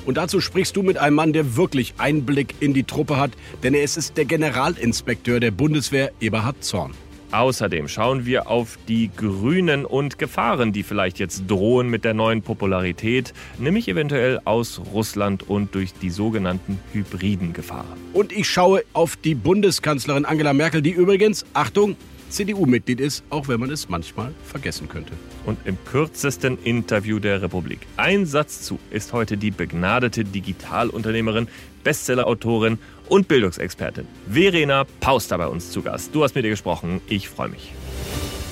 Und 0.05 0.17
dazu 0.17 0.40
sprichst 0.40 0.75
du 0.75 0.82
mit 0.82 0.99
einem 0.99 1.14
Mann, 1.14 1.32
der 1.32 1.55
wirklich 1.55 1.94
Einblick 1.99 2.56
in 2.58 2.75
die 2.75 2.82
Truppe 2.82 3.19
hat, 3.19 3.31
denn 3.62 3.73
er 3.75 3.84
ist 3.84 4.17
der 4.17 4.25
Generalinspekteur 4.25 5.38
der 5.38 5.52
Bundeswehr, 5.52 6.11
Eberhard 6.19 6.64
Zorn. 6.64 6.93
Außerdem 7.32 7.88
schauen 7.88 8.26
wir 8.26 8.49
auf 8.49 8.79
die 8.88 9.11
Grünen 9.17 9.87
und 9.87 10.19
Gefahren, 10.19 10.75
die 10.75 10.82
vielleicht 10.82 11.19
jetzt 11.19 11.44
drohen 11.49 11.88
mit 11.88 12.05
der 12.05 12.12
neuen 12.12 12.43
Popularität, 12.43 13.32
nämlich 13.58 13.88
eventuell 13.88 14.38
aus 14.44 14.82
Russland 14.93 15.49
und 15.49 15.75
durch 15.75 15.94
die 15.94 16.11
sogenannten 16.11 16.79
hybriden 16.93 17.55
Gefahren. 17.55 17.99
Und 18.12 18.32
ich 18.32 18.50
schaue 18.50 18.84
auf 18.93 19.17
die 19.17 19.34
Bundeskanzlerin 19.34 20.26
Angela 20.26 20.52
Merkel, 20.52 20.82
die 20.82 20.90
übrigens, 20.90 21.46
Achtung, 21.55 21.96
CDU-Mitglied 22.29 23.00
ist, 23.00 23.25
auch 23.31 23.49
wenn 23.49 23.61
man 23.61 23.70
es 23.70 23.88
manchmal 23.88 24.35
vergessen 24.44 24.90
könnte. 24.90 25.12
Und 25.46 25.58
im 25.64 25.78
kürzesten 25.87 26.58
Interview 26.64 27.19
der 27.19 27.40
Republik. 27.40 27.81
Ein 27.96 28.26
Satz 28.26 28.62
zu 28.62 28.78
ist 28.90 29.14
heute 29.14 29.38
die 29.38 29.50
begnadete 29.50 30.25
Digitalunternehmerin, 30.25 31.49
Bestsellerautorin 31.82 32.78
und 33.12 33.29
Bildungsexpertin 33.29 34.09
Verena 34.26 34.85
Pauster 35.00 35.37
bei 35.37 35.47
uns 35.47 35.70
zu 35.70 35.82
Gast. 35.82 36.14
Du 36.14 36.25
hast 36.25 36.35
mit 36.35 36.47
ihr 36.47 36.50
gesprochen. 36.50 37.03
Ich 37.09 37.29
freue 37.29 37.50
mich. 37.50 37.75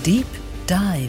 Deep 0.04 0.26
Dive. 0.68 1.08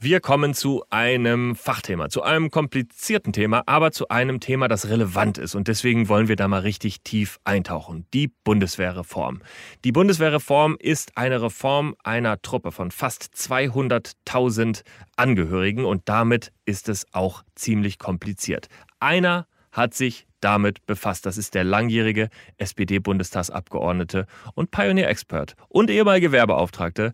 Wir 0.00 0.18
kommen 0.18 0.54
zu 0.54 0.82
einem 0.90 1.54
Fachthema, 1.54 2.08
zu 2.08 2.22
einem 2.22 2.50
komplizierten 2.50 3.32
Thema, 3.32 3.62
aber 3.66 3.92
zu 3.92 4.08
einem 4.08 4.40
Thema, 4.40 4.66
das 4.66 4.88
relevant 4.88 5.38
ist. 5.38 5.54
Und 5.54 5.68
deswegen 5.68 6.08
wollen 6.08 6.26
wir 6.26 6.34
da 6.34 6.48
mal 6.48 6.62
richtig 6.62 7.00
tief 7.02 7.38
eintauchen. 7.44 8.04
Die 8.12 8.26
Bundeswehrreform. 8.26 9.42
Die 9.84 9.92
Bundeswehrreform 9.92 10.76
ist 10.80 11.16
eine 11.16 11.42
Reform 11.42 11.94
einer 12.02 12.42
Truppe 12.42 12.72
von 12.72 12.90
fast 12.90 13.30
200.000 13.36 14.82
Angehörigen 15.14 15.84
und 15.84 16.08
damit 16.08 16.52
ist 16.64 16.88
es 16.88 17.06
auch 17.12 17.44
ziemlich 17.54 18.00
kompliziert. 18.00 18.68
Einer 18.98 19.46
hat 19.76 19.94
sich 19.94 20.26
damit 20.40 20.86
befasst. 20.86 21.26
Das 21.26 21.38
ist 21.38 21.54
der 21.54 21.64
langjährige 21.64 22.28
SPD-Bundestagsabgeordnete 22.58 24.26
und 24.54 24.70
Pioneer-Expert 24.70 25.54
und 25.68 25.90
ehemalige 25.90 26.32
Werbeauftragte 26.32 27.12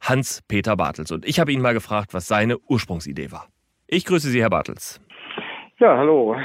Hans-Peter 0.00 0.76
Bartels. 0.76 1.12
Und 1.12 1.26
ich 1.26 1.40
habe 1.40 1.52
ihn 1.52 1.62
mal 1.62 1.74
gefragt, 1.74 2.12
was 2.12 2.26
seine 2.26 2.58
Ursprungsidee 2.68 3.30
war. 3.30 3.46
Ich 3.86 4.04
grüße 4.04 4.28
Sie, 4.28 4.42
Herr 4.42 4.50
Bartels. 4.50 5.00
Ja, 5.78 5.96
hallo. 5.96 6.36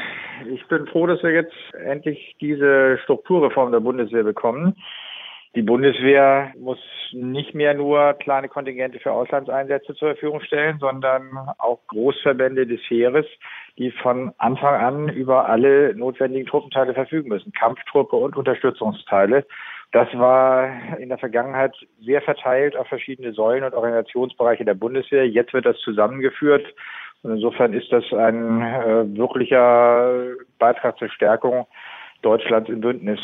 Ich 0.53 0.65
bin 0.67 0.87
froh, 0.87 1.07
dass 1.07 1.23
wir 1.23 1.31
jetzt 1.31 1.55
endlich 1.73 2.35
diese 2.39 2.99
Strukturreform 3.03 3.71
der 3.71 3.79
Bundeswehr 3.79 4.23
bekommen. 4.23 4.75
Die 5.55 5.63
Bundeswehr 5.63 6.53
muss 6.59 6.77
nicht 7.13 7.55
mehr 7.55 7.73
nur 7.73 8.13
kleine 8.15 8.49
Kontingente 8.49 8.99
für 8.99 9.11
Auslandseinsätze 9.11 9.95
zur 9.95 10.09
Verfügung 10.09 10.41
stellen, 10.41 10.77
sondern 10.79 11.31
auch 11.57 11.79
Großverbände 11.87 12.67
des 12.67 12.81
Heeres, 12.89 13.25
die 13.77 13.91
von 13.91 14.31
Anfang 14.37 14.75
an 14.75 15.09
über 15.09 15.47
alle 15.47 15.95
notwendigen 15.95 16.47
Truppenteile 16.47 16.93
verfügen 16.93 17.29
müssen, 17.29 17.51
Kampftruppe 17.51 18.15
und 18.15 18.35
Unterstützungsteile. 18.35 19.45
Das 19.91 20.07
war 20.13 20.97
in 20.99 21.09
der 21.09 21.17
Vergangenheit 21.17 21.73
sehr 22.01 22.21
verteilt 22.21 22.75
auf 22.75 22.87
verschiedene 22.87 23.33
Säulen 23.33 23.63
und 23.63 23.73
Organisationsbereiche 23.73 24.65
der 24.65 24.73
Bundeswehr. 24.73 25.27
Jetzt 25.27 25.53
wird 25.53 25.65
das 25.65 25.77
zusammengeführt. 25.79 26.65
Und 27.23 27.31
insofern 27.31 27.73
ist 27.73 27.91
das 27.91 28.03
ein 28.11 28.61
äh, 28.61 29.17
wirklicher 29.17 30.35
Beitrag 30.59 30.97
zur 30.97 31.09
Stärkung 31.09 31.67
Deutschlands 32.21 32.69
im 32.69 32.81
Bündnis. 32.81 33.19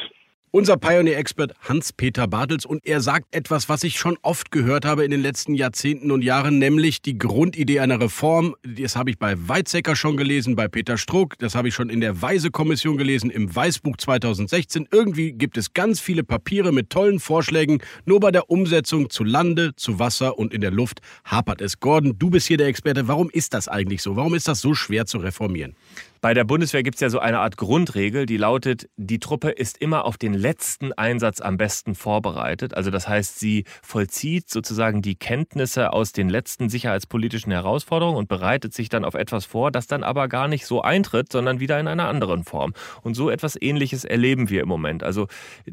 Unser 0.56 0.78
Pioneer-Expert 0.78 1.56
Hans-Peter 1.62 2.28
Bartels 2.28 2.64
und 2.64 2.86
er 2.86 3.02
sagt 3.02 3.34
etwas, 3.34 3.70
was 3.70 3.84
ich 3.84 3.98
schon 3.98 4.20
oft 4.22 4.52
gehört 4.52 4.86
habe 4.86 5.04
in 5.04 5.10
den 5.10 5.20
letzten 5.20 5.56
Jahrzehnten 5.56 6.12
und 6.12 6.22
Jahren, 6.22 6.60
nämlich 6.60 7.02
die 7.02 7.18
Grundidee 7.18 7.80
einer 7.80 8.00
Reform. 8.00 8.54
Das 8.62 8.96
habe 8.96 9.10
ich 9.10 9.18
bei 9.18 9.34
Weizsäcker 9.36 9.96
schon 9.96 10.16
gelesen, 10.16 10.56
bei 10.56 10.68
Peter 10.68 11.00
Struck, 11.00 11.40
das 11.40 11.56
habe 11.56 11.70
ich 11.70 11.74
schon 11.74 11.90
in 11.90 12.02
der 12.02 12.22
Weise-Kommission 12.22 12.98
gelesen, 12.98 13.32
im 13.32 13.56
Weißbuch 13.56 13.98
2016. 13.98 14.90
Irgendwie 14.92 15.32
gibt 15.34 15.58
es 15.58 15.74
ganz 15.74 16.00
viele 16.00 16.24
Papiere 16.24 16.72
mit 16.72 16.92
tollen 16.92 17.20
Vorschlägen, 17.20 17.80
nur 18.06 18.20
bei 18.20 18.30
der 18.30 18.52
Umsetzung 18.52 19.10
zu 19.10 19.24
Lande, 19.24 19.76
zu 19.76 19.98
Wasser 19.98 20.38
und 20.38 20.54
in 20.54 20.62
der 20.62 20.70
Luft 20.70 21.02
hapert 21.26 21.62
es. 21.62 21.80
Gordon, 21.80 22.20
du 22.20 22.30
bist 22.30 22.46
hier 22.46 22.58
der 22.58 22.68
Experte. 22.68 23.08
Warum 23.08 23.32
ist 23.32 23.56
das 23.56 23.68
eigentlich 23.68 24.04
so? 24.04 24.16
Warum 24.16 24.36
ist 24.36 24.48
das 24.48 24.62
so 24.62 24.76
schwer 24.76 25.08
zu 25.08 25.18
reformieren? 25.18 25.74
Bei 26.24 26.34
der 26.34 26.46
Bundeswehr 26.46 26.84
gibt 26.84 26.96
es 26.96 27.02
ja 27.02 27.10
so 27.10 27.20
eine 27.20 27.40
Art 27.40 27.58
Grundregel, 27.58 28.26
die 28.26 28.38
lautet, 28.38 28.88
die 28.96 29.20
Truppe 29.20 29.50
ist 29.50 29.78
immer 29.80 30.06
auf 30.06 30.16
den 30.18 30.34
letzten 30.34 30.94
Einsatz 30.94 31.42
am 31.42 31.58
besten 31.58 31.96
vorbereitet. 31.96 32.78
Also 32.78 32.92
das 32.92 33.10
heißt, 33.10 33.42
sie 33.42 33.66
vollzieht 33.82 34.50
sozusagen 34.50 35.02
die 35.02 35.16
Kenntnisse 35.16 35.92
aus 35.92 36.14
den 36.14 36.30
letzten 36.30 36.70
sicherheitspolitischen 36.70 37.52
Herausforderungen 37.52 38.16
und 38.16 38.30
bereitet 38.30 38.74
sich 38.74 38.88
dann 38.88 39.04
auf 39.04 39.16
etwas 39.16 39.44
vor, 39.44 39.70
das 39.70 39.86
dann 39.86 40.02
aber 40.02 40.30
gar 40.30 40.48
nicht 40.48 40.66
so 40.66 40.82
eintritt, 40.82 41.30
sondern 41.30 41.60
wieder 41.60 41.78
in 41.78 41.90
einer 41.90 42.08
anderen 42.08 42.46
Form. 42.46 42.74
Und 43.02 43.16
so 43.16 43.30
etwas 43.30 43.62
Ähnliches 43.62 44.06
erleben 44.06 44.50
wir 44.50 44.62
im 44.62 44.70
Moment. 44.70 45.04
Also 45.04 45.28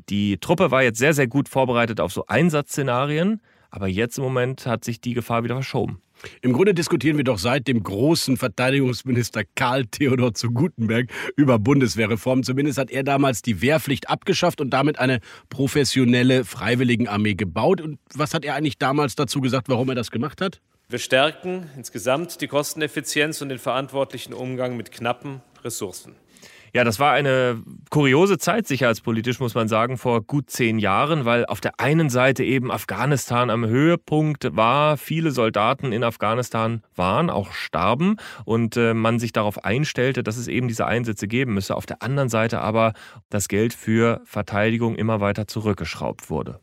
die 0.09 0.39
Truppe 0.39 0.73
war 0.73 0.83
jetzt 0.83 0.99
sehr, 0.99 1.15
sehr 1.15 1.29
gut 1.29 1.49
vorbereitet 1.49 2.01
auf 2.01 2.13
so 2.13 2.27
Einsatzszenarien, 2.27 3.41
Aber 3.71 3.89
jetzt 3.89 4.19
im 4.19 4.25
Moment 4.25 4.67
hat 4.67 4.85
sich 4.85 5.01
die 5.01 5.15
Gefahr 5.15 5.45
wieder 5.45 5.55
verschoben. 5.55 6.01
Im 6.43 6.53
Grunde 6.53 6.75
diskutieren 6.75 7.17
wir 7.17 7.25
doch 7.25 7.39
seit 7.39 7.67
dem 7.67 7.83
großen 7.83 8.37
Verteidigungsminister 8.37 9.43
Karl 9.55 9.87
Theodor 9.87 10.35
zu 10.35 10.51
Gutenberg 10.51 11.11
über 11.37 11.59
Bundeswehrreform. 11.59 12.43
Zumindest 12.43 12.79
hat 12.79 12.91
er 12.91 13.03
damals 13.03 13.43
die 13.43 13.63
Wehrpflicht 13.63 14.11
abgeschafft 14.11 14.61
und 14.61 14.71
damit 14.71 14.99
eine 14.99 15.21
professionelle 15.49 16.45
Freiwilligenarmee 16.45 17.35
gebaut. 17.35 17.81
Und 17.81 17.99
was 18.15 18.35
hat 18.35 18.45
er 18.45 18.55
eigentlich 18.55 18.79
damals 18.79 19.15
dazu 19.15 19.41
gesagt, 19.41 19.69
warum 19.69 19.89
er 19.89 19.95
das 19.95 20.11
gemacht 20.11 20.41
hat? 20.41 20.61
Wir 20.89 20.99
stärken 20.99 21.71
insgesamt 21.77 22.41
die 22.41 22.49
Kosteneffizienz 22.49 23.41
und 23.41 23.49
den 23.49 23.59
verantwortlichen 23.59 24.35
Umgang 24.35 24.77
mit 24.77 24.91
knappen 24.91 25.41
Ressourcen. 25.63 26.17
Ja, 26.73 26.85
das 26.85 27.01
war 27.01 27.13
eine 27.13 27.63
kuriose 27.91 28.39
Zeit 28.39 28.67
sicherheitspolitisch, 28.69 29.41
muss 29.41 29.55
man 29.55 29.67
sagen, 29.67 29.99
vor 29.99 30.23
gut 30.23 30.51
zehn 30.51 30.79
Jahren, 30.79 31.25
weil 31.25 31.45
auf 31.47 31.61
der 31.61 31.81
einen 31.81 32.11
Seite 32.11 32.45
eben 32.45 32.71
Afghanistan 32.71 33.51
am 33.51 33.67
Höhepunkt 33.67 34.57
war, 34.57 34.97
viele 34.97 35.33
Soldaten 35.33 35.93
in 35.93 36.05
Afghanistan 36.05 36.83
waren, 36.95 37.29
auch 37.29 37.53
starben 37.53 38.17
und 38.45 38.77
äh, 38.77 38.95
man 38.95 39.19
sich 39.19 39.33
darauf 39.33 39.65
einstellte, 39.65 40.23
dass 40.23 40.37
es 40.37 40.47
eben 40.47 40.69
diese 40.69 40.87
Einsätze 40.87 41.27
geben 41.27 41.55
müsse. 41.55 41.75
Auf 41.75 41.87
der 41.87 42.03
anderen 42.03 42.29
Seite 42.29 42.61
aber 42.61 42.93
das 43.31 43.49
Geld 43.49 43.75
für 43.75 44.21
Verteidigung 44.25 44.95
immer 44.95 45.21
weiter 45.21 45.49
zurückgeschraubt 45.49 46.31
wurde. 46.31 46.61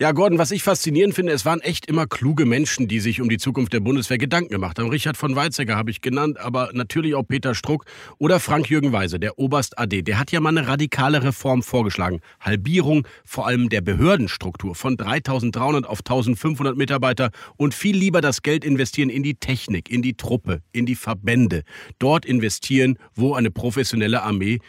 Ja, 0.00 0.12
Gordon, 0.12 0.38
was 0.38 0.50
ich 0.50 0.62
faszinierend 0.62 1.14
finde, 1.14 1.34
es 1.34 1.44
waren 1.44 1.60
echt 1.60 1.84
immer 1.84 2.06
kluge 2.06 2.46
Menschen, 2.46 2.88
die 2.88 3.00
sich 3.00 3.20
um 3.20 3.28
die 3.28 3.36
Zukunft 3.36 3.74
der 3.74 3.80
Bundeswehr 3.80 4.16
Gedanken 4.16 4.48
gemacht 4.48 4.78
haben. 4.78 4.88
Richard 4.88 5.18
von 5.18 5.36
Weizsäcker 5.36 5.76
habe 5.76 5.90
ich 5.90 6.00
genannt, 6.00 6.40
aber 6.40 6.70
natürlich 6.72 7.14
auch 7.14 7.22
Peter 7.22 7.54
Struck 7.54 7.84
oder 8.16 8.40
Frank-Jürgen 8.40 8.92
Weise, 8.92 9.20
der 9.20 9.38
Oberst 9.38 9.78
AD. 9.78 10.00
Der 10.00 10.18
hat 10.18 10.32
ja 10.32 10.40
mal 10.40 10.56
eine 10.56 10.66
radikale 10.66 11.22
Reform 11.22 11.62
vorgeschlagen. 11.62 12.22
Halbierung 12.40 13.06
vor 13.26 13.46
allem 13.46 13.68
der 13.68 13.82
Behördenstruktur 13.82 14.74
von 14.74 14.96
3300 14.96 15.86
auf 15.86 15.98
1500 15.98 16.78
Mitarbeiter 16.78 17.28
und 17.58 17.74
viel 17.74 17.94
lieber 17.94 18.22
das 18.22 18.40
Geld 18.40 18.64
investieren 18.64 19.10
in 19.10 19.22
die 19.22 19.34
Technik, 19.34 19.90
in 19.90 20.00
die 20.00 20.14
Truppe, 20.14 20.62
in 20.72 20.86
die 20.86 20.94
Verbände. 20.94 21.62
Dort 21.98 22.24
investieren, 22.24 22.96
wo 23.14 23.34
eine 23.34 23.50
professionelle 23.50 24.22
Armee 24.22 24.60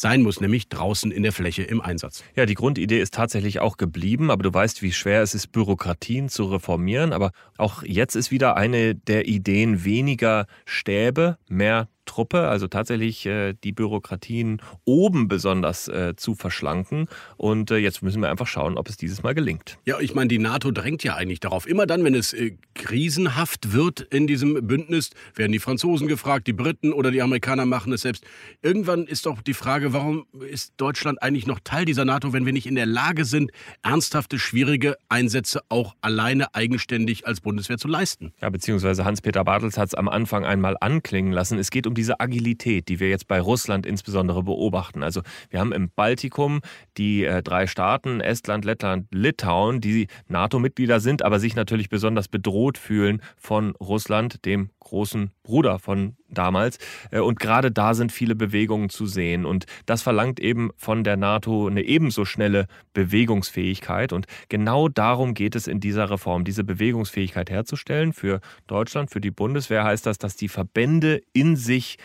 sein 0.00 0.22
muss, 0.22 0.40
nämlich 0.40 0.68
draußen 0.68 1.10
in 1.12 1.22
der 1.22 1.32
Fläche 1.32 1.62
im 1.62 1.80
Einsatz. 1.80 2.24
Ja, 2.34 2.46
die 2.46 2.54
Grundidee 2.54 3.00
ist 3.00 3.14
tatsächlich 3.14 3.60
auch 3.60 3.76
geblieben, 3.76 4.30
aber 4.30 4.42
du 4.42 4.52
weißt, 4.52 4.82
wie 4.82 4.92
schwer 4.92 5.22
es 5.22 5.34
ist, 5.34 5.52
Bürokratien 5.52 6.28
zu 6.28 6.44
reformieren. 6.44 7.12
Aber 7.12 7.32
auch 7.58 7.82
jetzt 7.82 8.16
ist 8.16 8.30
wieder 8.30 8.56
eine 8.56 8.94
der 8.94 9.26
Ideen 9.26 9.84
weniger 9.84 10.46
Stäbe, 10.64 11.36
mehr 11.48 11.88
Truppe, 12.10 12.48
also 12.48 12.66
tatsächlich 12.66 13.24
äh, 13.24 13.54
die 13.62 13.70
Bürokratien 13.70 14.60
oben 14.84 15.28
besonders 15.28 15.86
äh, 15.86 16.14
zu 16.16 16.34
verschlanken. 16.34 17.06
Und 17.36 17.70
äh, 17.70 17.76
jetzt 17.76 18.02
müssen 18.02 18.20
wir 18.20 18.30
einfach 18.30 18.48
schauen, 18.48 18.76
ob 18.76 18.88
es 18.88 18.96
dieses 18.96 19.22
Mal 19.22 19.32
gelingt. 19.32 19.78
Ja, 19.86 20.00
ich 20.00 20.12
meine, 20.12 20.26
die 20.26 20.40
NATO 20.40 20.72
drängt 20.72 21.04
ja 21.04 21.14
eigentlich 21.14 21.38
darauf. 21.38 21.68
Immer 21.68 21.86
dann, 21.86 22.02
wenn 22.02 22.16
es 22.16 22.34
krisenhaft 22.74 23.72
wird 23.72 24.00
in 24.00 24.26
diesem 24.26 24.66
Bündnis, 24.66 25.10
werden 25.36 25.52
die 25.52 25.60
Franzosen 25.60 26.08
gefragt, 26.08 26.48
die 26.48 26.52
Briten 26.52 26.92
oder 26.92 27.12
die 27.12 27.22
Amerikaner 27.22 27.64
machen 27.64 27.92
es 27.92 28.00
selbst. 28.00 28.24
Irgendwann 28.60 29.06
ist 29.06 29.26
doch 29.26 29.40
die 29.40 29.54
Frage, 29.54 29.92
warum 29.92 30.26
ist 30.48 30.72
Deutschland 30.78 31.22
eigentlich 31.22 31.46
noch 31.46 31.60
Teil 31.62 31.84
dieser 31.84 32.04
NATO, 32.04 32.32
wenn 32.32 32.44
wir 32.44 32.52
nicht 32.52 32.66
in 32.66 32.74
der 32.74 32.86
Lage 32.86 33.24
sind, 33.24 33.52
ernsthafte, 33.82 34.40
schwierige 34.40 34.96
Einsätze 35.08 35.60
auch 35.68 35.94
alleine 36.00 36.56
eigenständig 36.56 37.24
als 37.24 37.40
Bundeswehr 37.40 37.78
zu 37.78 37.86
leisten? 37.86 38.32
Ja, 38.40 38.50
beziehungsweise 38.50 39.04
Hans-Peter 39.04 39.44
Bartels 39.44 39.78
hat 39.78 39.88
es 39.88 39.94
am 39.94 40.08
Anfang 40.08 40.44
einmal 40.44 40.76
anklingen 40.80 41.32
lassen. 41.32 41.56
Es 41.56 41.70
geht 41.70 41.86
um 41.86 41.94
die 41.94 41.99
diese 42.00 42.18
Agilität, 42.18 42.88
die 42.88 42.98
wir 42.98 43.10
jetzt 43.10 43.28
bei 43.28 43.38
Russland 43.42 43.84
insbesondere 43.84 44.42
beobachten. 44.42 45.02
Also 45.02 45.20
wir 45.50 45.60
haben 45.60 45.72
im 45.72 45.90
Baltikum 45.90 46.60
die 46.96 47.24
äh, 47.24 47.42
drei 47.42 47.66
Staaten, 47.66 48.22
Estland, 48.22 48.64
Lettland, 48.64 49.08
Litauen, 49.10 49.82
die 49.82 50.06
NATO-Mitglieder 50.26 50.98
sind, 51.00 51.22
aber 51.22 51.38
sich 51.38 51.54
natürlich 51.54 51.90
besonders 51.90 52.28
bedroht 52.28 52.78
fühlen 52.78 53.20
von 53.36 53.76
Russland, 53.76 54.46
dem 54.46 54.70
großen 54.80 55.30
Bruder 55.42 55.78
von 55.78 56.16
damals. 56.30 56.78
Äh, 57.10 57.20
und 57.20 57.40
gerade 57.40 57.70
da 57.70 57.94
sind 57.94 58.12
viele 58.12 58.34
Bewegungen 58.34 58.88
zu 58.88 59.06
sehen. 59.06 59.44
Und 59.44 59.66
das 59.86 60.02
verlangt 60.02 60.40
eben 60.40 60.70
von 60.76 61.04
der 61.04 61.16
NATO 61.16 61.66
eine 61.66 61.82
ebenso 61.82 62.24
schnelle 62.24 62.66
Bewegungsfähigkeit. 62.92 64.12
Und 64.12 64.26
genau 64.48 64.88
darum 64.88 65.34
geht 65.34 65.54
es 65.54 65.66
in 65.66 65.80
dieser 65.80 66.10
Reform, 66.10 66.44
diese 66.44 66.64
Bewegungsfähigkeit 66.64 67.50
herzustellen. 67.50 68.12
Für 68.12 68.40
Deutschland, 68.66 69.10
für 69.10 69.20
die 69.20 69.30
Bundeswehr 69.30 69.84
heißt 69.84 70.06
das, 70.06 70.18
dass 70.18 70.36
die 70.36 70.48
Verbände 70.48 71.22
in 71.32 71.56
sich 71.56 71.98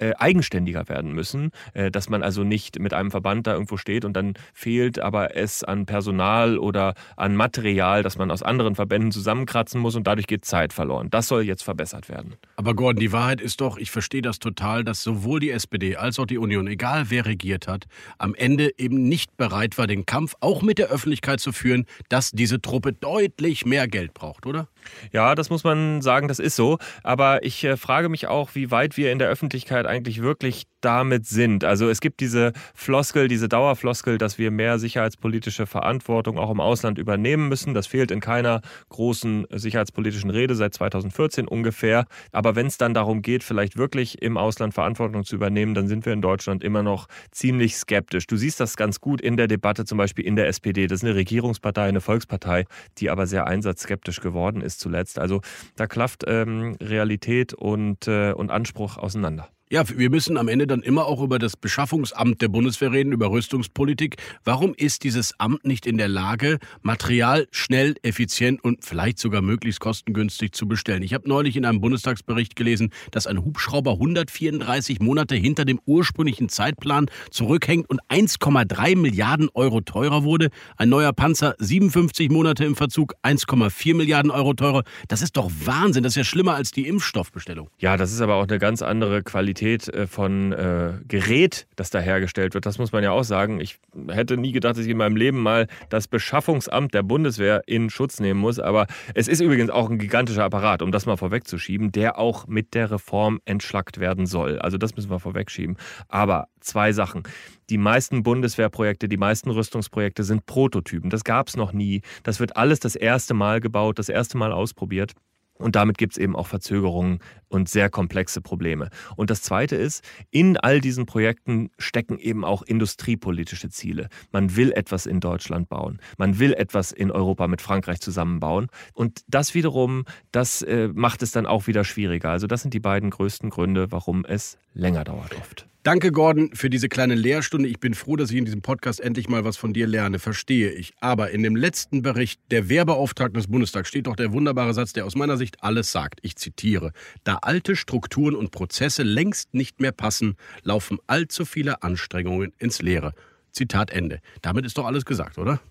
äh, 0.00 0.12
eigenständiger 0.18 0.88
werden 0.88 1.12
müssen, 1.12 1.50
äh, 1.74 1.90
dass 1.90 2.08
man 2.08 2.22
also 2.22 2.42
nicht 2.42 2.78
mit 2.78 2.94
einem 2.94 3.10
Verband 3.10 3.46
da 3.46 3.52
irgendwo 3.52 3.76
steht 3.76 4.04
und 4.04 4.14
dann 4.14 4.34
fehlt 4.54 4.98
aber 4.98 5.36
es 5.36 5.62
an 5.62 5.86
Personal 5.86 6.58
oder 6.58 6.94
an 7.16 7.36
Material, 7.36 8.02
das 8.02 8.16
man 8.16 8.30
aus 8.30 8.42
anderen 8.42 8.74
Verbänden 8.74 9.12
zusammenkratzen 9.12 9.80
muss 9.80 9.96
und 9.96 10.06
dadurch 10.06 10.26
geht 10.26 10.44
Zeit 10.44 10.72
verloren. 10.72 11.08
Das 11.10 11.28
soll 11.28 11.42
jetzt 11.42 11.62
verbessert 11.62 12.08
werden. 12.08 12.34
Aber 12.56 12.74
Gordon, 12.74 13.00
die 13.00 13.12
Wahrheit 13.12 13.40
ist 13.40 13.60
doch, 13.60 13.76
ich 13.76 13.90
verstehe 13.90 14.22
das 14.22 14.38
total, 14.38 14.84
dass 14.84 15.02
sowohl 15.02 15.40
die 15.40 15.50
SPD 15.50 15.96
als 15.96 16.18
auch 16.18 16.26
die 16.26 16.38
Union, 16.38 16.66
egal 16.66 17.10
wer 17.10 17.26
regiert 17.26 17.68
hat, 17.68 17.86
am 18.18 18.34
Ende 18.34 18.70
eben 18.78 19.02
nicht 19.08 19.36
bereit 19.36 19.76
war, 19.78 19.86
den 19.86 20.06
Kampf 20.06 20.34
auch 20.40 20.62
mit 20.62 20.78
der 20.78 20.88
Öffentlichkeit 20.88 21.40
zu 21.40 21.52
führen, 21.52 21.86
dass 22.08 22.30
diese 22.30 22.60
Truppe 22.60 22.92
deutlich 22.92 23.66
mehr 23.66 23.86
Geld 23.88 24.14
braucht, 24.14 24.46
oder? 24.46 24.68
Ja, 25.12 25.34
das 25.34 25.50
muss 25.50 25.64
man 25.64 26.02
sagen, 26.02 26.28
das 26.28 26.38
ist 26.38 26.56
so. 26.56 26.78
Aber 27.02 27.42
ich 27.42 27.64
äh, 27.64 27.76
frage 27.76 28.08
mich 28.08 28.26
auch, 28.26 28.54
wie 28.54 28.70
weit 28.70 28.96
wir 28.96 29.12
in 29.12 29.18
der 29.18 29.28
Öffentlichkeit 29.28 29.86
eigentlich 29.86 30.22
wirklich 30.22 30.66
damit 30.80 31.26
sind. 31.26 31.64
Also 31.64 31.88
es 31.88 32.00
gibt 32.00 32.20
diese 32.20 32.52
Floskel, 32.74 33.28
diese 33.28 33.48
Dauerfloskel, 33.48 34.18
dass 34.18 34.38
wir 34.38 34.50
mehr 34.50 34.78
sicherheitspolitische 34.78 35.66
Verantwortung 35.66 36.38
auch 36.38 36.50
im 36.50 36.60
Ausland 36.60 36.98
übernehmen 36.98 37.48
müssen. 37.48 37.74
Das 37.74 37.86
fehlt 37.86 38.10
in 38.10 38.20
keiner 38.20 38.60
großen 38.88 39.46
sicherheitspolitischen 39.50 40.30
Rede 40.30 40.54
seit 40.54 40.74
2014 40.74 41.46
ungefähr. 41.48 42.06
Aber 42.32 42.56
wenn 42.56 42.66
es 42.66 42.78
dann 42.78 42.94
darum 42.94 43.22
geht, 43.22 43.44
vielleicht 43.44 43.76
wirklich 43.76 44.22
im 44.22 44.36
Ausland 44.36 44.74
Verantwortung 44.74 45.24
zu 45.24 45.36
übernehmen, 45.36 45.74
dann 45.74 45.88
sind 45.88 46.06
wir 46.06 46.12
in 46.12 46.22
Deutschland 46.22 46.64
immer 46.64 46.82
noch 46.82 47.06
ziemlich 47.30 47.76
skeptisch. 47.76 48.26
Du 48.26 48.36
siehst 48.36 48.60
das 48.60 48.76
ganz 48.76 49.00
gut 49.00 49.20
in 49.20 49.36
der 49.36 49.48
Debatte, 49.48 49.84
zum 49.84 49.98
Beispiel 49.98 50.24
in 50.24 50.36
der 50.36 50.48
SPD. 50.48 50.86
Das 50.86 51.00
ist 51.00 51.04
eine 51.04 51.14
Regierungspartei, 51.14 51.84
eine 51.84 52.00
Volkspartei, 52.00 52.64
die 52.98 53.10
aber 53.10 53.26
sehr 53.26 53.46
einsatzskeptisch 53.46 54.20
geworden 54.20 54.60
ist 54.60 54.80
zuletzt. 54.80 55.18
Also 55.18 55.40
da 55.76 55.86
klafft 55.86 56.24
ähm, 56.26 56.76
Realität 56.80 57.54
und, 57.54 58.08
äh, 58.08 58.32
und 58.32 58.50
Anspruch 58.50 58.96
auseinander. 58.96 59.48
Ja, 59.72 59.84
wir 59.88 60.10
müssen 60.10 60.36
am 60.36 60.48
Ende 60.48 60.66
dann 60.66 60.82
immer 60.82 61.06
auch 61.06 61.22
über 61.22 61.38
das 61.38 61.56
Beschaffungsamt 61.56 62.42
der 62.42 62.48
Bundeswehr 62.48 62.90
reden, 62.90 63.12
über 63.12 63.30
Rüstungspolitik. 63.30 64.16
Warum 64.42 64.74
ist 64.74 65.04
dieses 65.04 65.38
Amt 65.38 65.64
nicht 65.64 65.86
in 65.86 65.96
der 65.96 66.08
Lage, 66.08 66.58
Material 66.82 67.46
schnell, 67.52 67.94
effizient 68.02 68.64
und 68.64 68.84
vielleicht 68.84 69.20
sogar 69.20 69.42
möglichst 69.42 69.78
kostengünstig 69.78 70.54
zu 70.54 70.66
bestellen? 70.66 71.04
Ich 71.04 71.14
habe 71.14 71.28
neulich 71.28 71.56
in 71.56 71.64
einem 71.64 71.80
Bundestagsbericht 71.80 72.56
gelesen, 72.56 72.90
dass 73.12 73.28
ein 73.28 73.44
Hubschrauber 73.44 73.92
134 73.92 74.98
Monate 74.98 75.36
hinter 75.36 75.64
dem 75.64 75.78
ursprünglichen 75.86 76.48
Zeitplan 76.48 77.06
zurückhängt 77.30 77.88
und 77.88 78.00
1,3 78.08 78.96
Milliarden 78.96 79.50
Euro 79.54 79.82
teurer 79.82 80.24
wurde. 80.24 80.48
Ein 80.78 80.88
neuer 80.88 81.12
Panzer 81.12 81.54
57 81.60 82.28
Monate 82.28 82.64
im 82.64 82.74
Verzug, 82.74 83.14
1,4 83.22 83.94
Milliarden 83.94 84.32
Euro 84.32 84.52
teurer. 84.52 84.82
Das 85.06 85.22
ist 85.22 85.36
doch 85.36 85.48
Wahnsinn. 85.64 86.02
Das 86.02 86.14
ist 86.14 86.16
ja 86.16 86.24
schlimmer 86.24 86.56
als 86.56 86.72
die 86.72 86.88
Impfstoffbestellung. 86.88 87.70
Ja, 87.78 87.96
das 87.96 88.12
ist 88.12 88.20
aber 88.20 88.34
auch 88.34 88.48
eine 88.48 88.58
ganz 88.58 88.82
andere 88.82 89.22
Qualität 89.22 89.59
Qualität 89.60 89.88
äh, 89.88 90.06
von 90.06 90.52
äh, 90.52 90.94
Gerät, 91.06 91.66
das 91.76 91.90
da 91.90 92.00
hergestellt 92.00 92.54
wird. 92.54 92.64
Das 92.64 92.78
muss 92.78 92.92
man 92.92 93.04
ja 93.04 93.10
auch 93.10 93.24
sagen. 93.24 93.60
Ich 93.60 93.78
hätte 94.08 94.36
nie 94.36 94.52
gedacht, 94.52 94.76
dass 94.76 94.84
ich 94.84 94.90
in 94.90 94.96
meinem 94.96 95.16
Leben 95.16 95.38
mal 95.38 95.66
das 95.90 96.08
Beschaffungsamt 96.08 96.94
der 96.94 97.02
Bundeswehr 97.02 97.62
in 97.66 97.90
Schutz 97.90 98.20
nehmen 98.20 98.40
muss. 98.40 98.58
Aber 98.58 98.86
es 99.14 99.28
ist 99.28 99.40
übrigens 99.40 99.70
auch 99.70 99.90
ein 99.90 99.98
gigantischer 99.98 100.44
Apparat, 100.44 100.80
um 100.80 100.92
das 100.92 101.04
mal 101.04 101.16
vorwegzuschieben, 101.16 101.92
der 101.92 102.18
auch 102.18 102.46
mit 102.46 102.74
der 102.74 102.90
Reform 102.90 103.40
entschlackt 103.44 104.00
werden 104.00 104.26
soll. 104.26 104.58
Also 104.58 104.78
das 104.78 104.96
müssen 104.96 105.10
wir 105.10 105.20
vorwegschieben. 105.20 105.76
Aber 106.08 106.48
zwei 106.60 106.92
Sachen. 106.92 107.24
Die 107.68 107.78
meisten 107.78 108.22
Bundeswehrprojekte, 108.22 109.08
die 109.08 109.16
meisten 109.16 109.50
Rüstungsprojekte 109.50 110.24
sind 110.24 110.46
Prototypen. 110.46 111.10
Das 111.10 111.22
gab 111.22 111.48
es 111.48 111.56
noch 111.56 111.72
nie. 111.72 112.00
Das 112.22 112.40
wird 112.40 112.56
alles 112.56 112.80
das 112.80 112.96
erste 112.96 113.34
Mal 113.34 113.60
gebaut, 113.60 113.98
das 113.98 114.08
erste 114.08 114.38
Mal 114.38 114.52
ausprobiert. 114.52 115.12
Und 115.60 115.76
damit 115.76 115.98
gibt 115.98 116.14
es 116.14 116.18
eben 116.18 116.34
auch 116.34 116.46
Verzögerungen 116.46 117.20
und 117.48 117.68
sehr 117.68 117.90
komplexe 117.90 118.40
Probleme. 118.40 118.88
Und 119.16 119.30
das 119.30 119.42
Zweite 119.42 119.76
ist, 119.76 120.02
in 120.30 120.56
all 120.56 120.80
diesen 120.80 121.06
Projekten 121.06 121.70
stecken 121.78 122.18
eben 122.18 122.44
auch 122.44 122.62
industriepolitische 122.62 123.68
Ziele. 123.68 124.08
Man 124.32 124.56
will 124.56 124.72
etwas 124.72 125.06
in 125.06 125.20
Deutschland 125.20 125.68
bauen. 125.68 126.00
Man 126.16 126.38
will 126.38 126.52
etwas 126.54 126.92
in 126.92 127.10
Europa 127.10 127.46
mit 127.46 127.60
Frankreich 127.60 128.00
zusammenbauen. 128.00 128.68
Und 128.94 129.22
das 129.28 129.54
wiederum, 129.54 130.04
das 130.32 130.62
äh, 130.62 130.88
macht 130.92 131.22
es 131.22 131.32
dann 131.32 131.46
auch 131.46 131.66
wieder 131.66 131.84
schwieriger. 131.84 132.30
Also 132.30 132.46
das 132.46 132.62
sind 132.62 132.74
die 132.74 132.80
beiden 132.80 133.10
größten 133.10 133.50
Gründe, 133.50 133.92
warum 133.92 134.24
es 134.24 134.58
länger 134.74 135.04
dauert 135.04 135.36
oft. 135.36 135.69
Danke, 135.82 136.12
Gordon, 136.12 136.50
für 136.52 136.68
diese 136.68 136.90
kleine 136.90 137.14
Lehrstunde. 137.14 137.66
Ich 137.66 137.80
bin 137.80 137.94
froh, 137.94 138.14
dass 138.16 138.30
ich 138.30 138.36
in 138.36 138.44
diesem 138.44 138.60
Podcast 138.60 139.00
endlich 139.00 139.30
mal 139.30 139.44
was 139.44 139.56
von 139.56 139.72
dir 139.72 139.86
lerne, 139.86 140.18
verstehe 140.18 140.70
ich. 140.70 140.92
Aber 141.00 141.30
in 141.30 141.42
dem 141.42 141.56
letzten 141.56 142.02
Bericht 142.02 142.38
der 142.50 142.68
Wehrbeauftragten 142.68 143.38
des 143.38 143.46
Bundestags 143.46 143.88
steht 143.88 144.06
doch 144.06 144.14
der 144.14 144.30
wunderbare 144.34 144.74
Satz, 144.74 144.92
der 144.92 145.06
aus 145.06 145.16
meiner 145.16 145.38
Sicht 145.38 145.62
alles 145.62 145.90
sagt. 145.90 146.20
Ich 146.20 146.36
zitiere. 146.36 146.92
Da 147.24 147.36
alte 147.36 147.76
Strukturen 147.76 148.34
und 148.34 148.50
Prozesse 148.50 149.04
längst 149.04 149.54
nicht 149.54 149.80
mehr 149.80 149.92
passen, 149.92 150.36
laufen 150.64 150.98
allzu 151.06 151.46
viele 151.46 151.82
Anstrengungen 151.82 152.52
ins 152.58 152.82
Leere. 152.82 153.14
Zitat 153.50 153.90
Ende. 153.90 154.20
Damit 154.42 154.66
ist 154.66 154.76
doch 154.76 154.84
alles 154.84 155.06
gesagt, 155.06 155.38
oder? 155.38 155.62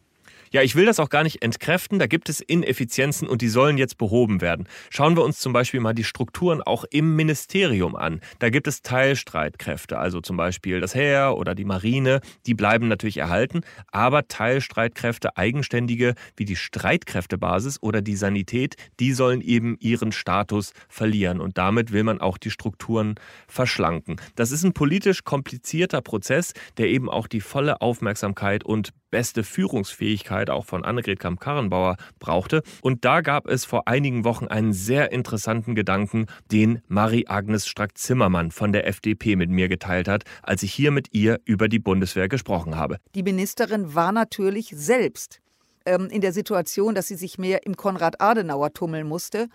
Ja, 0.51 0.63
ich 0.63 0.75
will 0.75 0.86
das 0.86 1.00
auch 1.00 1.10
gar 1.10 1.24
nicht 1.24 1.44
entkräften. 1.44 2.00
Da 2.00 2.08
gibt 2.08 2.27
es 2.27 2.41
Ineffizienzen 2.41 3.27
und 3.27 3.41
die 3.41 3.50
sollen 3.50 3.77
jetzt 3.77 3.98
behoben 3.98 4.41
werden. 4.41 4.68
Schauen 4.89 5.15
wir 5.15 5.24
uns 5.24 5.39
zum 5.39 5.53
Beispiel 5.53 5.79
mal 5.79 5.94
die 5.94 6.03
Strukturen 6.03 6.62
auch 6.62 6.86
im 6.89 7.15
Ministerium 7.15 7.96
an. 7.96 8.20
Da 8.39 8.50
gibt 8.50 8.68
es 8.68 8.82
Teilstreitkräfte, 8.82 10.00
also 10.00 10.22
zum 10.22 10.38
Beispiel 10.38 10.79
das 10.79 10.96
Heer 10.96 11.36
oder 11.38 11.53
die 11.53 11.65
Marine. 11.65 12.22
Die 12.48 12.56
bleiben 12.56 12.88
natürlich 12.88 13.18
erhalten, 13.18 13.62
aber 13.91 14.27
Teilstreitkräfte, 14.27 15.38
eigenständige 15.38 16.15
wie 16.36 16.46
die 16.46 16.56
Streitkräftebasis 16.56 17.82
oder 17.82 18.01
die 18.01 18.15
Sanität, 18.15 18.75
die 19.00 19.13
sollen 19.13 19.41
eben 19.41 19.77
ihren 19.79 20.12
Status 20.12 20.74
verlieren. 20.88 21.41
Und 21.41 21.60
damit 21.60 21.91
will 21.91 22.03
man 22.03 22.22
auch 22.22 22.39
die 22.39 22.51
Strukturen 22.51 23.15
verschlanken. 23.48 24.20
Das 24.36 24.51
ist 24.51 24.63
ein 24.63 24.74
politisch 24.74 25.24
komplizierter 25.24 26.01
Prozess, 26.01 26.53
der 26.77 26.88
eben 26.88 27.10
auch 27.10 27.27
die 27.27 27.41
volle 27.41 27.82
Aufmerksamkeit 27.82 28.63
und 28.63 28.94
beste 29.12 29.44
Führungsfähigkeit 29.44 30.38
auch 30.50 30.65
von 30.65 30.86
Annegret 30.86 31.19
Kamp-Karrenbauer 31.19 31.98
brauchte. 32.19 32.63
Und 32.81 33.03
da 33.03 33.22
gab 33.22 33.48
es 33.48 33.65
vor 33.65 33.88
einigen 33.88 34.24
Wochen 34.24 34.48
einen 34.48 34.74
sehr 34.74 35.12
interessanten 35.12 35.75
Gedanken, 35.75 36.27
den 36.51 36.81
Marie-Agnes 36.88 37.67
Strack-Zimmermann 37.67 38.51
von 38.51 38.72
der 38.72 38.88
FDP 38.88 39.36
mit 39.36 39.50
mir 39.50 39.67
geteilt 39.67 40.08
hat, 40.08 40.24
als 40.41 40.63
ich 40.63 40.74
hier 40.74 40.91
mit 40.91 41.13
ihr 41.13 41.39
über 41.46 41.67
die 41.67 41.79
Bundeswehr 41.79 42.29
gesprochen 42.29 42.77
habe. 42.77 42.98
Die 43.15 43.24
Ministerin 43.24 43.93
war 43.96 44.12
natürlich 44.12 44.72
selbst 44.74 45.41
ähm, 45.86 46.08
in 46.10 46.22
der 46.22 46.34
Situation, 46.34 46.96
dass 46.96 47.08
sie 47.08 47.15
sich 47.15 47.38
mehr 47.38 47.65
im 47.65 47.75
Konrad-Adenauer 47.75 48.74
tummeln 48.74 49.08
musste, 49.08 49.48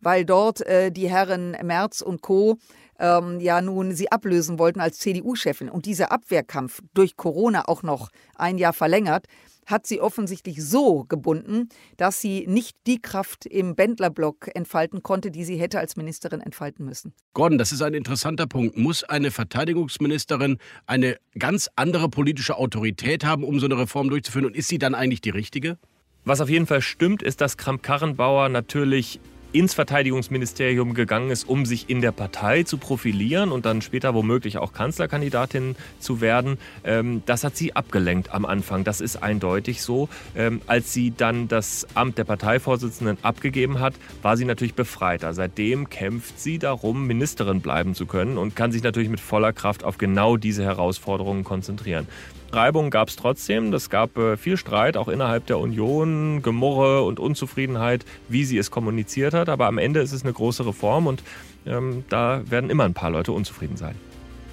weil 0.00 0.24
dort 0.24 0.66
äh, 0.66 0.90
die 0.90 1.08
Herren 1.08 1.56
Merz 1.62 2.00
und 2.00 2.22
Co 2.22 2.58
ähm, 2.98 3.40
ja 3.40 3.60
nun 3.60 3.94
sie 3.94 4.10
ablösen 4.10 4.58
wollten 4.58 4.80
als 4.80 4.98
CDU-Chefin. 4.98 5.68
Und 5.68 5.86
dieser 5.86 6.12
Abwehrkampf 6.12 6.80
durch 6.94 7.16
Corona 7.16 7.68
auch 7.68 7.82
noch 7.82 8.10
ein 8.36 8.58
Jahr 8.58 8.72
verlängert, 8.72 9.26
hat 9.66 9.86
sie 9.86 10.00
offensichtlich 10.00 10.62
so 10.62 11.04
gebunden, 11.04 11.68
dass 11.96 12.20
sie 12.20 12.46
nicht 12.46 12.76
die 12.86 13.00
Kraft 13.00 13.46
im 13.46 13.74
Bändlerblock 13.74 14.54
entfalten 14.54 15.02
konnte, 15.02 15.30
die 15.30 15.44
sie 15.44 15.56
hätte 15.56 15.78
als 15.78 15.96
Ministerin 15.96 16.40
entfalten 16.40 16.84
müssen. 16.84 17.12
Gordon, 17.34 17.58
das 17.58 17.72
ist 17.72 17.82
ein 17.82 17.94
interessanter 17.94 18.46
Punkt. 18.46 18.76
Muss 18.76 19.04
eine 19.04 19.30
Verteidigungsministerin 19.30 20.58
eine 20.86 21.16
ganz 21.38 21.70
andere 21.76 22.08
politische 22.08 22.56
Autorität 22.56 23.24
haben, 23.24 23.44
um 23.44 23.60
so 23.60 23.66
eine 23.66 23.78
Reform 23.78 24.10
durchzuführen? 24.10 24.46
Und 24.46 24.56
ist 24.56 24.68
sie 24.68 24.78
dann 24.78 24.94
eigentlich 24.94 25.20
die 25.20 25.30
richtige? 25.30 25.78
Was 26.24 26.40
auf 26.40 26.48
jeden 26.48 26.66
Fall 26.66 26.82
stimmt, 26.82 27.22
ist, 27.22 27.40
dass 27.40 27.56
Kramp-Karrenbauer 27.56 28.48
natürlich 28.48 29.20
ins 29.52 29.74
Verteidigungsministerium 29.74 30.94
gegangen 30.94 31.30
ist, 31.30 31.48
um 31.48 31.66
sich 31.66 31.88
in 31.88 32.00
der 32.00 32.12
Partei 32.12 32.62
zu 32.62 32.78
profilieren 32.78 33.52
und 33.52 33.66
dann 33.66 33.82
später 33.82 34.14
womöglich 34.14 34.58
auch 34.58 34.72
Kanzlerkandidatin 34.72 35.76
zu 35.98 36.20
werden. 36.20 36.58
Ähm, 36.84 37.22
das 37.26 37.44
hat 37.44 37.56
sie 37.56 37.76
abgelenkt 37.76 38.32
am 38.32 38.44
Anfang. 38.44 38.84
Das 38.84 39.00
ist 39.00 39.22
eindeutig 39.22 39.82
so. 39.82 40.08
Ähm, 40.34 40.60
als 40.66 40.92
sie 40.92 41.12
dann 41.16 41.48
das 41.48 41.86
Amt 41.94 42.18
der 42.18 42.24
Parteivorsitzenden 42.24 43.18
abgegeben 43.22 43.80
hat, 43.80 43.94
war 44.22 44.36
sie 44.36 44.44
natürlich 44.44 44.74
befreiter. 44.74 45.34
Seitdem 45.34 45.88
kämpft 45.90 46.40
sie 46.40 46.58
darum, 46.58 47.06
Ministerin 47.06 47.60
bleiben 47.60 47.94
zu 47.94 48.06
können 48.06 48.38
und 48.38 48.56
kann 48.56 48.72
sich 48.72 48.82
natürlich 48.82 49.10
mit 49.10 49.20
voller 49.20 49.52
Kraft 49.52 49.84
auf 49.84 49.98
genau 49.98 50.36
diese 50.36 50.64
Herausforderungen 50.64 51.44
konzentrieren. 51.44 52.06
Reibung 52.52 52.90
gab 52.90 53.08
es 53.08 53.16
trotzdem. 53.16 53.72
Es 53.72 53.88
gab 53.88 54.16
äh, 54.18 54.36
viel 54.36 54.56
Streit, 54.56 54.96
auch 54.96 55.08
innerhalb 55.08 55.46
der 55.46 55.58
Union, 55.58 56.42
Gemurre 56.42 57.02
und 57.02 57.18
Unzufriedenheit, 57.18 58.04
wie 58.28 58.44
sie 58.44 58.58
es 58.58 58.70
kommuniziert 58.70 59.34
hat. 59.34 59.48
Aber 59.48 59.66
am 59.66 59.78
Ende 59.78 60.00
ist 60.00 60.12
es 60.12 60.22
eine 60.22 60.32
große 60.32 60.66
Reform 60.66 61.06
und 61.06 61.22
ähm, 61.66 62.04
da 62.08 62.42
werden 62.50 62.70
immer 62.70 62.84
ein 62.84 62.94
paar 62.94 63.10
Leute 63.10 63.32
unzufrieden 63.32 63.76
sein. 63.76 63.94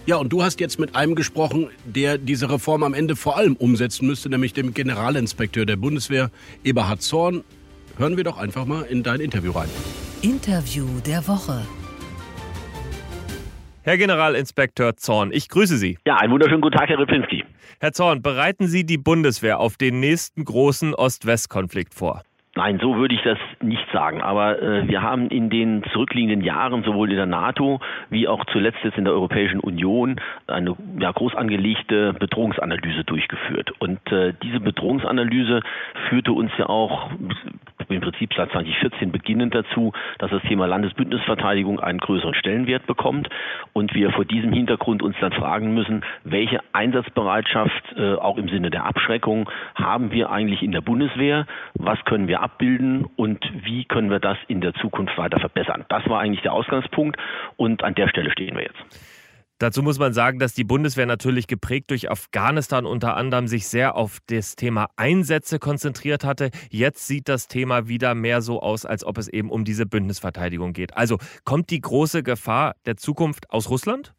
Ja, 0.05 0.15
und 0.15 0.29
du 0.29 0.41
hast 0.41 0.59
jetzt 0.59 0.79
mit 0.79 0.95
einem 0.95 1.13
gesprochen, 1.13 1.69
der 1.85 2.17
diese 2.17 2.49
Reform 2.49 2.83
am 2.83 2.93
Ende 2.93 3.15
vor 3.15 3.37
allem 3.37 3.55
umsetzen 3.55 4.07
müsste, 4.07 4.29
nämlich 4.29 4.53
dem 4.53 4.73
Generalinspekteur 4.73 5.65
der 5.65 5.75
Bundeswehr, 5.75 6.31
Eberhard 6.63 7.01
Zorn. 7.01 7.43
Hören 7.97 8.17
wir 8.17 8.23
doch 8.23 8.37
einfach 8.37 8.65
mal 8.65 8.83
in 8.83 9.03
dein 9.03 9.19
Interview 9.19 9.51
rein. 9.51 9.69
Interview 10.21 10.87
der 11.05 11.27
Woche. 11.27 11.61
Herr 13.89 13.97
Generalinspekteur 13.97 14.97
Zorn, 14.97 15.31
ich 15.33 15.49
grüße 15.49 15.75
Sie. 15.75 15.97
Ja, 16.05 16.17
einen 16.17 16.31
wunderschönen 16.31 16.61
guten 16.61 16.77
Tag, 16.77 16.89
Herr 16.89 16.99
Ripinski. 16.99 17.43
Herr 17.79 17.91
Zorn, 17.91 18.21
bereiten 18.21 18.67
Sie 18.67 18.85
die 18.85 18.99
Bundeswehr 18.99 19.59
auf 19.59 19.77
den 19.77 19.99
nächsten 19.99 20.45
großen 20.45 20.93
Ost-West-Konflikt 20.93 21.95
vor? 21.95 22.21
Nein, 22.55 22.77
so 22.79 22.97
würde 22.97 23.15
ich 23.15 23.21
das 23.23 23.39
nicht 23.61 23.83
sagen. 23.91 24.21
Aber 24.21 24.61
äh, 24.61 24.87
wir 24.87 25.01
haben 25.01 25.29
in 25.29 25.49
den 25.49 25.83
zurückliegenden 25.91 26.41
Jahren 26.41 26.83
sowohl 26.83 27.09
in 27.09 27.15
der 27.15 27.25
NATO 27.25 27.79
wie 28.11 28.27
auch 28.27 28.45
zuletzt 28.51 28.77
jetzt 28.83 28.99
in 28.99 29.05
der 29.05 29.13
Europäischen 29.13 29.59
Union 29.59 30.21
eine 30.45 30.75
ja, 30.99 31.11
groß 31.11 31.33
angelegte 31.33 32.13
Bedrohungsanalyse 32.13 33.05
durchgeführt. 33.05 33.71
Und 33.79 33.99
äh, 34.11 34.33
diese 34.43 34.59
Bedrohungsanalyse 34.59 35.61
führte 36.09 36.33
uns 36.33 36.51
ja 36.59 36.69
auch 36.69 37.09
im 37.95 38.01
Prinzip 38.01 38.33
seit 38.35 38.51
2014 38.51 39.11
beginnend 39.11 39.55
dazu, 39.55 39.93
dass 40.17 40.31
das 40.31 40.41
Thema 40.43 40.67
Landesbündnisverteidigung 40.67 41.79
einen 41.79 41.99
größeren 41.99 42.33
Stellenwert 42.33 42.85
bekommt 42.85 43.29
und 43.73 43.93
wir 43.93 44.11
vor 44.11 44.25
diesem 44.25 44.53
Hintergrund 44.53 45.01
uns 45.01 45.15
dann 45.19 45.31
fragen 45.31 45.73
müssen, 45.73 46.03
welche 46.23 46.59
Einsatzbereitschaft 46.73 47.95
äh, 47.97 48.15
auch 48.15 48.37
im 48.37 48.49
Sinne 48.49 48.69
der 48.69 48.85
Abschreckung 48.85 49.49
haben 49.75 50.11
wir 50.11 50.29
eigentlich 50.29 50.63
in 50.63 50.71
der 50.71 50.81
Bundeswehr, 50.81 51.45
was 51.73 52.03
können 52.05 52.27
wir 52.27 52.41
abbilden 52.41 53.05
und 53.15 53.39
wie 53.63 53.85
können 53.85 54.09
wir 54.09 54.19
das 54.19 54.37
in 54.47 54.61
der 54.61 54.73
Zukunft 54.75 55.17
weiter 55.17 55.39
verbessern. 55.39 55.85
Das 55.89 56.07
war 56.09 56.19
eigentlich 56.19 56.41
der 56.41 56.53
Ausgangspunkt 56.53 57.17
und 57.57 57.83
an 57.83 57.95
der 57.95 58.07
Stelle 58.07 58.31
stehen 58.31 58.55
wir 58.55 58.63
jetzt. 58.63 59.18
Dazu 59.59 59.83
muss 59.83 59.99
man 59.99 60.13
sagen, 60.13 60.39
dass 60.39 60.53
die 60.53 60.63
Bundeswehr 60.63 61.05
natürlich 61.05 61.45
geprägt 61.45 61.91
durch 61.91 62.09
Afghanistan 62.09 62.85
unter 62.85 63.17
anderem 63.17 63.47
sich 63.47 63.67
sehr 63.67 63.95
auf 63.95 64.19
das 64.27 64.55
Thema 64.55 64.87
Einsätze 64.95 65.59
konzentriert 65.59 66.23
hatte. 66.23 66.49
Jetzt 66.69 67.07
sieht 67.07 67.27
das 67.27 67.49
Thema 67.49 67.89
wieder 67.89 68.15
mehr 68.15 68.41
so 68.41 68.61
aus, 68.61 68.85
als 68.85 69.03
ob 69.03 69.17
es 69.17 69.27
eben 69.27 69.51
um 69.51 69.65
diese 69.65 69.85
Bündnisverteidigung 69.85 70.71
geht. 70.71 70.95
Also 70.95 71.17
kommt 71.43 71.71
die 71.71 71.81
große 71.81 72.23
Gefahr 72.23 72.75
der 72.85 72.95
Zukunft 72.95 73.49
aus 73.49 73.69
Russland? 73.69 74.13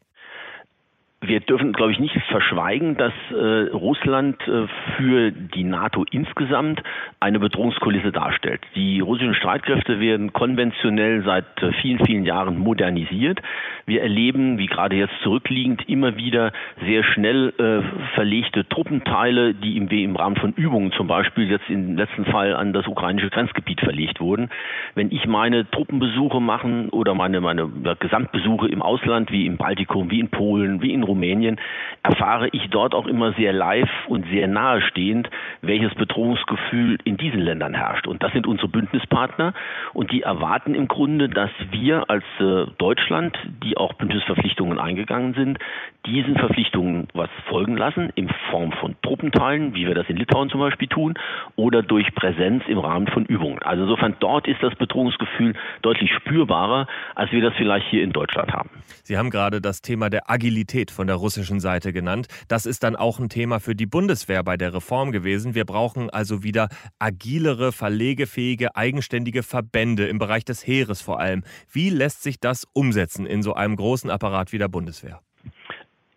Wir 1.23 1.39
dürfen, 1.39 1.71
glaube 1.71 1.91
ich, 1.91 1.99
nicht 1.99 2.19
verschweigen, 2.29 2.97
dass 2.97 3.13
äh, 3.29 3.69
Russland 3.73 4.41
äh, 4.47 4.65
für 4.97 5.31
die 5.31 5.63
NATO 5.63 6.03
insgesamt 6.09 6.81
eine 7.19 7.39
Bedrohungskulisse 7.39 8.11
darstellt. 8.11 8.61
Die 8.73 9.01
russischen 9.01 9.35
Streitkräfte 9.35 9.99
werden 9.99 10.33
konventionell 10.33 11.21
seit 11.23 11.45
äh, 11.61 11.73
vielen, 11.73 12.03
vielen 12.03 12.25
Jahren 12.25 12.57
modernisiert. 12.57 13.39
Wir 13.85 14.01
erleben, 14.01 14.57
wie 14.57 14.65
gerade 14.65 14.95
jetzt 14.95 15.13
zurückliegend, 15.21 15.87
immer 15.87 16.17
wieder 16.17 16.53
sehr 16.83 17.03
schnell 17.03 17.53
äh, 17.59 18.15
verlegte 18.15 18.67
Truppenteile, 18.67 19.53
die 19.53 19.77
im, 19.77 19.89
im 19.89 20.15
Rahmen 20.15 20.37
von 20.37 20.53
Übungen 20.53 20.91
zum 20.93 21.05
Beispiel 21.05 21.51
jetzt 21.51 21.69
im 21.69 21.97
letzten 21.97 22.25
Fall 22.25 22.55
an 22.55 22.73
das 22.73 22.87
ukrainische 22.87 23.29
Grenzgebiet 23.29 23.81
verlegt 23.81 24.21
wurden. 24.21 24.49
Wenn 24.95 25.11
ich 25.11 25.27
meine 25.27 25.69
Truppenbesuche 25.69 26.41
machen 26.41 26.89
oder 26.89 27.13
meine, 27.13 27.41
meine 27.41 27.69
ja, 27.83 27.93
Gesamtbesuche 27.93 28.67
im 28.69 28.81
Ausland, 28.81 29.31
wie 29.31 29.45
im 29.45 29.57
Baltikum, 29.57 30.09
wie 30.09 30.19
in 30.19 30.29
Polen, 30.29 30.81
wie 30.81 30.93
in 30.93 31.10
Rumänien, 31.11 31.59
erfahre 32.03 32.47
ich 32.51 32.69
dort 32.69 32.95
auch 32.95 33.05
immer 33.05 33.33
sehr 33.33 33.53
live 33.53 33.89
und 34.07 34.25
sehr 34.29 34.47
nahestehend, 34.47 35.29
welches 35.61 35.93
Bedrohungsgefühl 35.95 36.97
in 37.03 37.17
diesen 37.17 37.39
Ländern 37.39 37.73
herrscht. 37.73 38.07
Und 38.07 38.23
das 38.23 38.31
sind 38.31 38.47
unsere 38.47 38.67
Bündnispartner 38.67 39.53
und 39.93 40.11
die 40.11 40.23
erwarten 40.23 40.73
im 40.73 40.87
Grunde, 40.87 41.29
dass 41.29 41.51
wir 41.71 42.09
als 42.09 42.23
äh, 42.39 42.65
Deutschland, 42.77 43.37
die 43.63 43.77
auch 43.77 43.93
Bündnisverpflichtungen 43.93 44.79
eingegangen 44.79 45.33
sind, 45.33 45.59
diesen 46.05 46.35
Verpflichtungen 46.37 47.07
was 47.13 47.29
folgen 47.47 47.77
lassen 47.77 48.11
in 48.15 48.29
Form 48.49 48.71
von 48.71 48.95
Truppenteilen, 49.03 49.75
wie 49.75 49.85
wir 49.85 49.95
das 49.95 50.07
in 50.09 50.17
Litauen 50.17 50.49
zum 50.49 50.59
Beispiel 50.59 50.87
tun, 50.87 51.13
oder 51.55 51.83
durch 51.83 52.13
Präsenz 52.15 52.63
im 52.67 52.79
Rahmen 52.79 53.07
von 53.07 53.25
Übungen. 53.25 53.59
Also 53.59 53.83
insofern 53.83 54.15
dort 54.19 54.47
ist 54.47 54.61
das 54.63 54.75
Bedrohungsgefühl 54.75 55.53
deutlich 55.81 56.11
spürbarer, 56.13 56.87
als 57.15 57.31
wir 57.31 57.41
das 57.41 57.53
vielleicht 57.55 57.87
hier 57.89 58.03
in 58.03 58.11
Deutschland 58.11 58.51
haben. 58.53 58.69
Sie 59.03 59.17
haben 59.17 59.29
gerade 59.29 59.61
das 59.61 59.81
Thema 59.81 60.09
der 60.09 60.29
Agilität 60.29 60.91
von 60.91 61.00
der 61.07 61.17
russischen 61.17 61.59
Seite 61.59 61.93
genannt. 61.93 62.27
Das 62.47 62.65
ist 62.65 62.83
dann 62.83 62.95
auch 62.95 63.19
ein 63.19 63.29
Thema 63.29 63.59
für 63.59 63.75
die 63.75 63.85
Bundeswehr 63.85 64.43
bei 64.43 64.57
der 64.57 64.73
Reform 64.73 65.11
gewesen. 65.11 65.55
Wir 65.55 65.65
brauchen 65.65 66.09
also 66.09 66.43
wieder 66.43 66.69
agilere, 66.99 67.71
verlegefähige, 67.71 68.75
eigenständige 68.75 69.43
Verbände 69.43 70.07
im 70.07 70.19
Bereich 70.19 70.45
des 70.45 70.65
Heeres 70.65 71.01
vor 71.01 71.19
allem. 71.19 71.43
Wie 71.71 71.89
lässt 71.89 72.23
sich 72.23 72.39
das 72.39 72.67
umsetzen 72.73 73.25
in 73.25 73.41
so 73.41 73.53
einem 73.53 73.75
großen 73.75 74.09
Apparat 74.09 74.51
wie 74.51 74.57
der 74.57 74.67
Bundeswehr? 74.67 75.21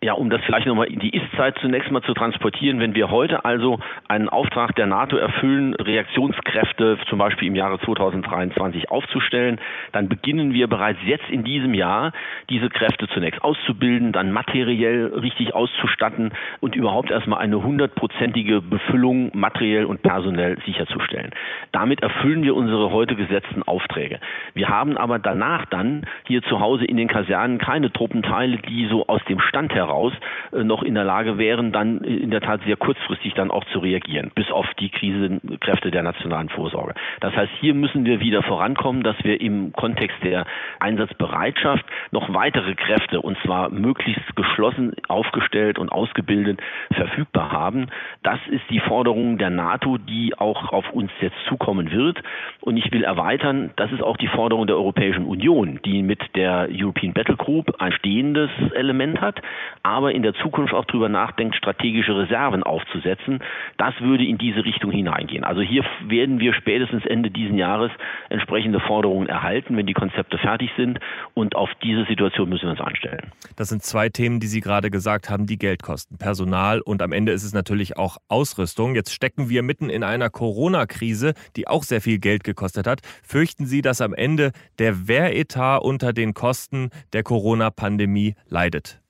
Ja, 0.05 0.13
um 0.13 0.29
das 0.29 0.41
vielleicht 0.45 0.67
nochmal 0.67 0.87
in 0.87 0.99
die 0.99 1.09
Ist-Zeit 1.09 1.57
zunächst 1.61 1.89
mal 1.89 2.03
zu 2.03 2.13
transportieren, 2.13 2.79
wenn 2.79 2.93
wir 2.93 3.09
heute 3.09 3.43
also 3.43 3.79
einen 4.07 4.29
Auftrag 4.29 4.75
der 4.75 4.85
NATO 4.85 5.17
erfüllen, 5.17 5.73
Reaktionskräfte 5.73 6.97
zum 7.09 7.17
Beispiel 7.17 7.47
im 7.47 7.55
Jahre 7.55 7.79
2023 7.79 8.91
aufzustellen, 8.91 9.59
dann 9.93 10.09
beginnen 10.09 10.53
wir 10.53 10.67
bereits 10.67 10.99
jetzt 11.05 11.27
in 11.29 11.43
diesem 11.43 11.73
Jahr 11.73 12.11
diese 12.49 12.69
Kräfte 12.69 13.07
zunächst 13.07 13.43
auszubilden, 13.43 14.11
dann 14.11 14.31
materiell 14.31 15.07
richtig 15.07 15.55
auszustatten 15.55 16.31
und 16.59 16.75
überhaupt 16.75 17.09
erstmal 17.09 17.39
eine 17.39 17.63
hundertprozentige 17.63 18.61
Befüllung 18.61 19.31
materiell 19.33 19.85
und 19.85 20.03
personell 20.03 20.59
sicherzustellen. 20.65 21.31
Damit 21.71 22.01
erfüllen 22.03 22.43
wir 22.43 22.55
unsere 22.55 22.91
heute 22.91 23.15
gesetzten 23.15 23.63
Aufträge. 23.63 24.19
Wir 24.53 24.69
haben 24.69 24.97
aber 24.97 25.17
danach 25.17 25.65
dann 25.65 26.05
hier 26.27 26.43
zu 26.43 26.59
Hause 26.59 26.85
in 26.85 26.97
den 26.97 27.07
Kasernen 27.07 27.57
keine 27.57 27.91
Truppenteile, 27.91 28.57
die 28.57 28.87
so 28.87 29.07
aus 29.07 29.23
dem 29.25 29.39
Stand 29.39 29.73
heraus 29.73 30.13
äh, 30.51 30.63
noch 30.63 30.83
in 30.83 30.93
der 30.93 31.03
Lage 31.03 31.39
wären, 31.39 31.71
dann 31.71 32.01
in 32.01 32.29
der 32.29 32.41
Tat 32.41 32.61
sehr 32.65 32.77
kurzfristig 32.77 33.33
dann 33.33 33.49
auch 33.49 33.65
zu 33.65 33.79
reagieren 33.79 33.94
reagieren, 33.95 34.31
bis 34.35 34.51
auf 34.51 34.65
die 34.79 34.89
Krisenkräfte 34.89 35.91
der 35.91 36.03
nationalen 36.03 36.49
Vorsorge. 36.49 36.93
Das 37.21 37.35
heißt, 37.35 37.51
hier 37.59 37.73
müssen 37.73 38.05
wir 38.05 38.19
wieder 38.19 38.43
vorankommen, 38.43 39.03
dass 39.03 39.15
wir 39.23 39.39
im 39.39 39.71
Kontext 39.73 40.17
der 40.23 40.45
Einsatzbereitschaft 40.79 41.85
noch 42.11 42.33
weitere 42.33 42.75
Kräfte, 42.75 43.21
und 43.21 43.37
zwar 43.43 43.69
möglichst 43.69 44.35
geschlossen 44.35 44.93
aufgestellt 45.07 45.79
und 45.79 45.91
ausgebildet, 45.91 46.59
verfügbar 46.93 47.51
haben. 47.51 47.87
Das 48.23 48.39
ist 48.49 48.63
die 48.69 48.79
Forderung 48.79 49.37
der 49.37 49.49
NATO, 49.49 49.97
die 49.97 50.37
auch 50.37 50.71
auf 50.71 50.89
uns 50.91 51.11
jetzt 51.21 51.37
zukommen 51.47 51.91
wird. 51.91 52.21
Und 52.61 52.77
ich 52.77 52.91
will 52.91 53.03
erweitern, 53.03 53.71
das 53.75 53.91
ist 53.91 54.03
auch 54.03 54.17
die 54.17 54.27
Forderung 54.27 54.67
der 54.67 54.75
Europäischen 54.75 55.25
Union, 55.25 55.79
die 55.85 56.03
mit 56.03 56.19
der 56.35 56.67
European 56.71 57.13
Battle 57.13 57.37
Group 57.37 57.75
ein 57.79 57.91
stehendes 57.93 58.49
Element 58.73 59.21
hat, 59.21 59.41
aber 59.83 60.11
in 60.11 60.23
der 60.23 60.33
Zukunft 60.35 60.73
auch 60.73 60.85
darüber 60.85 61.09
nachdenkt, 61.09 61.55
strategische 61.55 62.17
Reserven 62.17 62.63
aufzusetzen. 62.63 63.39
Das 63.77 63.84
würde 63.99 64.25
in 64.25 64.37
diese 64.37 64.65
Richtung 64.65 64.91
hineingehen. 64.91 65.43
Also 65.43 65.61
hier 65.61 65.83
werden 66.07 66.39
wir 66.39 66.53
spätestens 66.53 67.05
Ende 67.05 67.31
dieses 67.31 67.55
Jahres 67.55 67.91
entsprechende 68.29 68.79
Forderungen 68.79 69.27
erhalten, 69.27 69.77
wenn 69.77 69.85
die 69.85 69.93
Konzepte 69.93 70.37
fertig 70.37 70.71
sind. 70.75 70.99
Und 71.33 71.55
auf 71.55 71.69
diese 71.83 72.05
Situation 72.05 72.49
müssen 72.49 72.63
wir 72.63 72.71
uns 72.71 72.81
anstellen. 72.81 73.31
Das 73.55 73.69
sind 73.69 73.83
zwei 73.83 74.09
Themen, 74.09 74.39
die 74.39 74.47
Sie 74.47 74.61
gerade 74.61 74.89
gesagt 74.89 75.29
haben, 75.29 75.45
die 75.45 75.57
Geld 75.57 75.83
kosten. 75.83 76.17
Personal 76.17 76.81
und 76.81 77.01
am 77.01 77.11
Ende 77.11 77.31
ist 77.31 77.43
es 77.43 77.53
natürlich 77.53 77.97
auch 77.97 78.17
Ausrüstung. 78.27 78.95
Jetzt 78.95 79.13
stecken 79.13 79.49
wir 79.49 79.63
mitten 79.63 79.89
in 79.89 80.03
einer 80.03 80.29
Corona-Krise, 80.29 81.33
die 81.55 81.67
auch 81.67 81.83
sehr 81.83 82.01
viel 82.01 82.19
Geld 82.19 82.43
gekostet 82.43 82.87
hat. 82.87 83.01
Fürchten 83.23 83.65
Sie, 83.65 83.81
dass 83.81 84.01
am 84.01 84.13
Ende 84.13 84.51
der 84.79 85.07
Wehretat 85.07 85.81
unter 85.81 86.13
den 86.13 86.33
Kosten 86.33 86.89
der 87.13 87.23
Corona-Pandemie 87.23 88.35
leidet? 88.47 89.01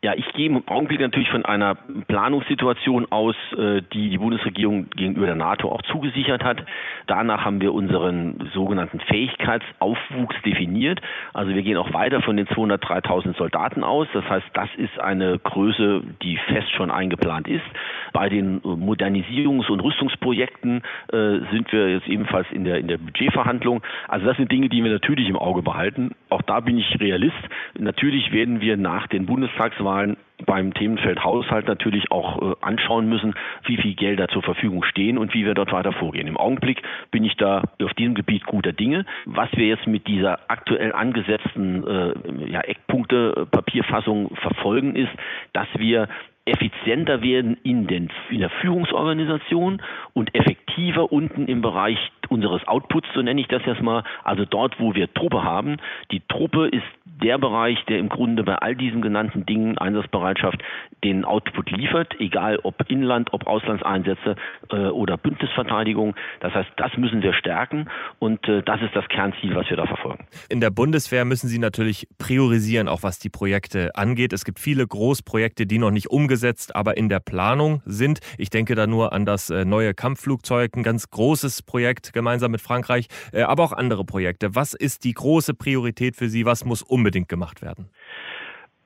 Ja, 0.00 0.12
ich 0.14 0.32
gehe 0.34 0.46
im 0.46 0.62
Augenblick 0.68 1.00
natürlich 1.00 1.28
von 1.28 1.44
einer 1.44 1.74
Planungssituation 2.06 3.10
aus, 3.10 3.34
äh, 3.56 3.82
die 3.92 4.10
die 4.10 4.18
Bundesregierung 4.18 4.88
gegenüber 4.90 5.26
der 5.26 5.34
NATO 5.34 5.72
auch 5.72 5.82
zugesichert 5.82 6.44
hat. 6.44 6.64
Danach 7.08 7.44
haben 7.44 7.60
wir 7.60 7.74
unseren 7.74 8.48
sogenannten 8.54 9.00
Fähigkeitsaufwuchs 9.00 10.36
definiert. 10.42 11.00
Also 11.34 11.52
wir 11.52 11.62
gehen 11.62 11.76
auch 11.76 11.92
weiter 11.92 12.22
von 12.22 12.36
den 12.36 12.46
203.000 12.46 13.36
Soldaten 13.36 13.82
aus. 13.82 14.06
Das 14.12 14.22
heißt, 14.30 14.46
das 14.54 14.68
ist 14.76 15.00
eine 15.00 15.36
Größe, 15.40 16.04
die 16.22 16.36
fest 16.46 16.70
schon 16.76 16.92
eingeplant 16.92 17.48
ist. 17.48 17.66
Bei 18.12 18.28
den 18.28 18.60
Modernisierungs- 18.60 19.68
und 19.68 19.80
Rüstungsprojekten 19.80 20.82
äh, 21.12 21.40
sind 21.50 21.72
wir 21.72 21.90
jetzt 21.90 22.06
ebenfalls 22.06 22.46
in 22.52 22.62
der, 22.62 22.78
in 22.78 22.86
der 22.86 22.98
Budgetverhandlung. 22.98 23.82
Also 24.06 24.26
das 24.26 24.36
sind 24.36 24.52
Dinge, 24.52 24.68
die 24.68 24.84
wir 24.84 24.92
natürlich 24.92 25.28
im 25.28 25.36
Auge 25.36 25.62
behalten. 25.62 26.12
Auch 26.30 26.42
da 26.42 26.60
bin 26.60 26.78
ich 26.78 27.00
Realist. 27.00 27.34
Natürlich 27.76 28.30
werden 28.30 28.60
wir 28.60 28.76
nach 28.76 29.08
den 29.08 29.26
Bundestagswahlen 29.26 29.87
Bundestagswahlen 29.88 30.16
beim 30.46 30.72
Themenfeld 30.72 31.24
Haushalt 31.24 31.66
natürlich 31.66 32.12
auch 32.12 32.40
äh, 32.40 32.54
anschauen 32.60 33.08
müssen, 33.08 33.34
wie 33.64 33.76
viel 33.76 33.94
Gelder 33.94 34.28
zur 34.28 34.42
Verfügung 34.42 34.84
stehen 34.84 35.18
und 35.18 35.34
wie 35.34 35.44
wir 35.44 35.54
dort 35.54 35.72
weiter 35.72 35.92
vorgehen. 35.92 36.28
Im 36.28 36.36
Augenblick 36.36 36.80
bin 37.10 37.24
ich 37.24 37.36
da 37.36 37.62
auf 37.82 37.92
diesem 37.94 38.14
Gebiet 38.14 38.46
guter 38.46 38.72
Dinge. 38.72 39.04
Was 39.24 39.50
wir 39.56 39.66
jetzt 39.66 39.88
mit 39.88 40.06
dieser 40.06 40.38
aktuell 40.48 40.92
angesetzten 40.92 41.84
äh, 41.86 42.50
ja, 42.50 42.60
Eckpunkte 42.60 43.48
Papierfassung 43.50 44.36
verfolgen, 44.36 44.94
ist, 44.94 45.10
dass 45.54 45.66
wir 45.76 46.08
effizienter 46.48 47.22
werden 47.22 47.56
in, 47.62 47.86
den, 47.86 48.10
in 48.30 48.40
der 48.40 48.50
Führungsorganisation 48.50 49.82
und 50.14 50.34
effektiver 50.34 51.12
unten 51.12 51.46
im 51.46 51.62
Bereich 51.62 51.98
unseres 52.28 52.66
Outputs, 52.66 53.08
so 53.14 53.22
nenne 53.22 53.40
ich 53.40 53.48
das 53.48 53.62
jetzt 53.64 53.82
mal, 53.82 54.04
also 54.24 54.44
dort, 54.44 54.78
wo 54.78 54.94
wir 54.94 55.12
Truppe 55.12 55.42
haben. 55.44 55.76
Die 56.10 56.22
Truppe 56.28 56.68
ist 56.68 56.84
der 57.04 57.38
Bereich, 57.38 57.78
der 57.86 57.98
im 57.98 58.08
Grunde 58.08 58.44
bei 58.44 58.56
all 58.56 58.76
diesen 58.76 59.02
genannten 59.02 59.46
Dingen, 59.46 59.78
Einsatzbereitschaft, 59.78 60.62
den 61.04 61.24
Output 61.24 61.70
liefert, 61.70 62.14
egal 62.20 62.58
ob 62.62 62.88
Inland, 62.90 63.32
ob 63.32 63.46
Auslandseinsätze 63.46 64.36
äh, 64.70 64.76
oder 64.88 65.16
Bündnisverteidigung. 65.16 66.14
Das 66.40 66.54
heißt, 66.54 66.70
das 66.76 66.96
müssen 66.96 67.22
wir 67.22 67.32
stärken 67.32 67.88
und 68.18 68.46
äh, 68.48 68.62
das 68.62 68.80
ist 68.82 68.94
das 68.94 69.08
Kernziel, 69.08 69.54
was 69.54 69.68
wir 69.70 69.76
da 69.76 69.86
verfolgen. 69.86 70.26
In 70.48 70.60
der 70.60 70.70
Bundeswehr 70.70 71.24
müssen 71.24 71.48
Sie 71.48 71.58
natürlich 71.58 72.08
priorisieren, 72.18 72.88
auch 72.88 73.02
was 73.02 73.18
die 73.18 73.30
Projekte 73.30 73.94
angeht. 73.94 74.32
Es 74.32 74.44
gibt 74.44 74.58
viele 74.58 74.86
Großprojekte, 74.86 75.66
die 75.66 75.78
noch 75.78 75.90
nicht 75.90 76.08
umgesetzt, 76.10 76.37
aber 76.74 76.96
in 76.96 77.08
der 77.08 77.20
Planung 77.20 77.82
sind. 77.84 78.20
Ich 78.38 78.50
denke 78.50 78.74
da 78.74 78.86
nur 78.86 79.12
an 79.12 79.26
das 79.26 79.50
äh, 79.50 79.64
neue 79.64 79.94
Kampfflugzeug, 79.94 80.76
ein 80.76 80.82
ganz 80.82 81.10
großes 81.10 81.62
Projekt 81.62 82.12
gemeinsam 82.12 82.50
mit 82.52 82.60
Frankreich, 82.60 83.08
äh, 83.32 83.42
aber 83.42 83.64
auch 83.64 83.72
andere 83.72 84.04
Projekte. 84.04 84.54
Was 84.54 84.74
ist 84.74 85.04
die 85.04 85.12
große 85.12 85.54
Priorität 85.54 86.16
für 86.16 86.28
Sie? 86.28 86.44
Was 86.44 86.64
muss 86.64 86.82
unbedingt 86.82 87.28
gemacht 87.28 87.62
werden? 87.62 87.90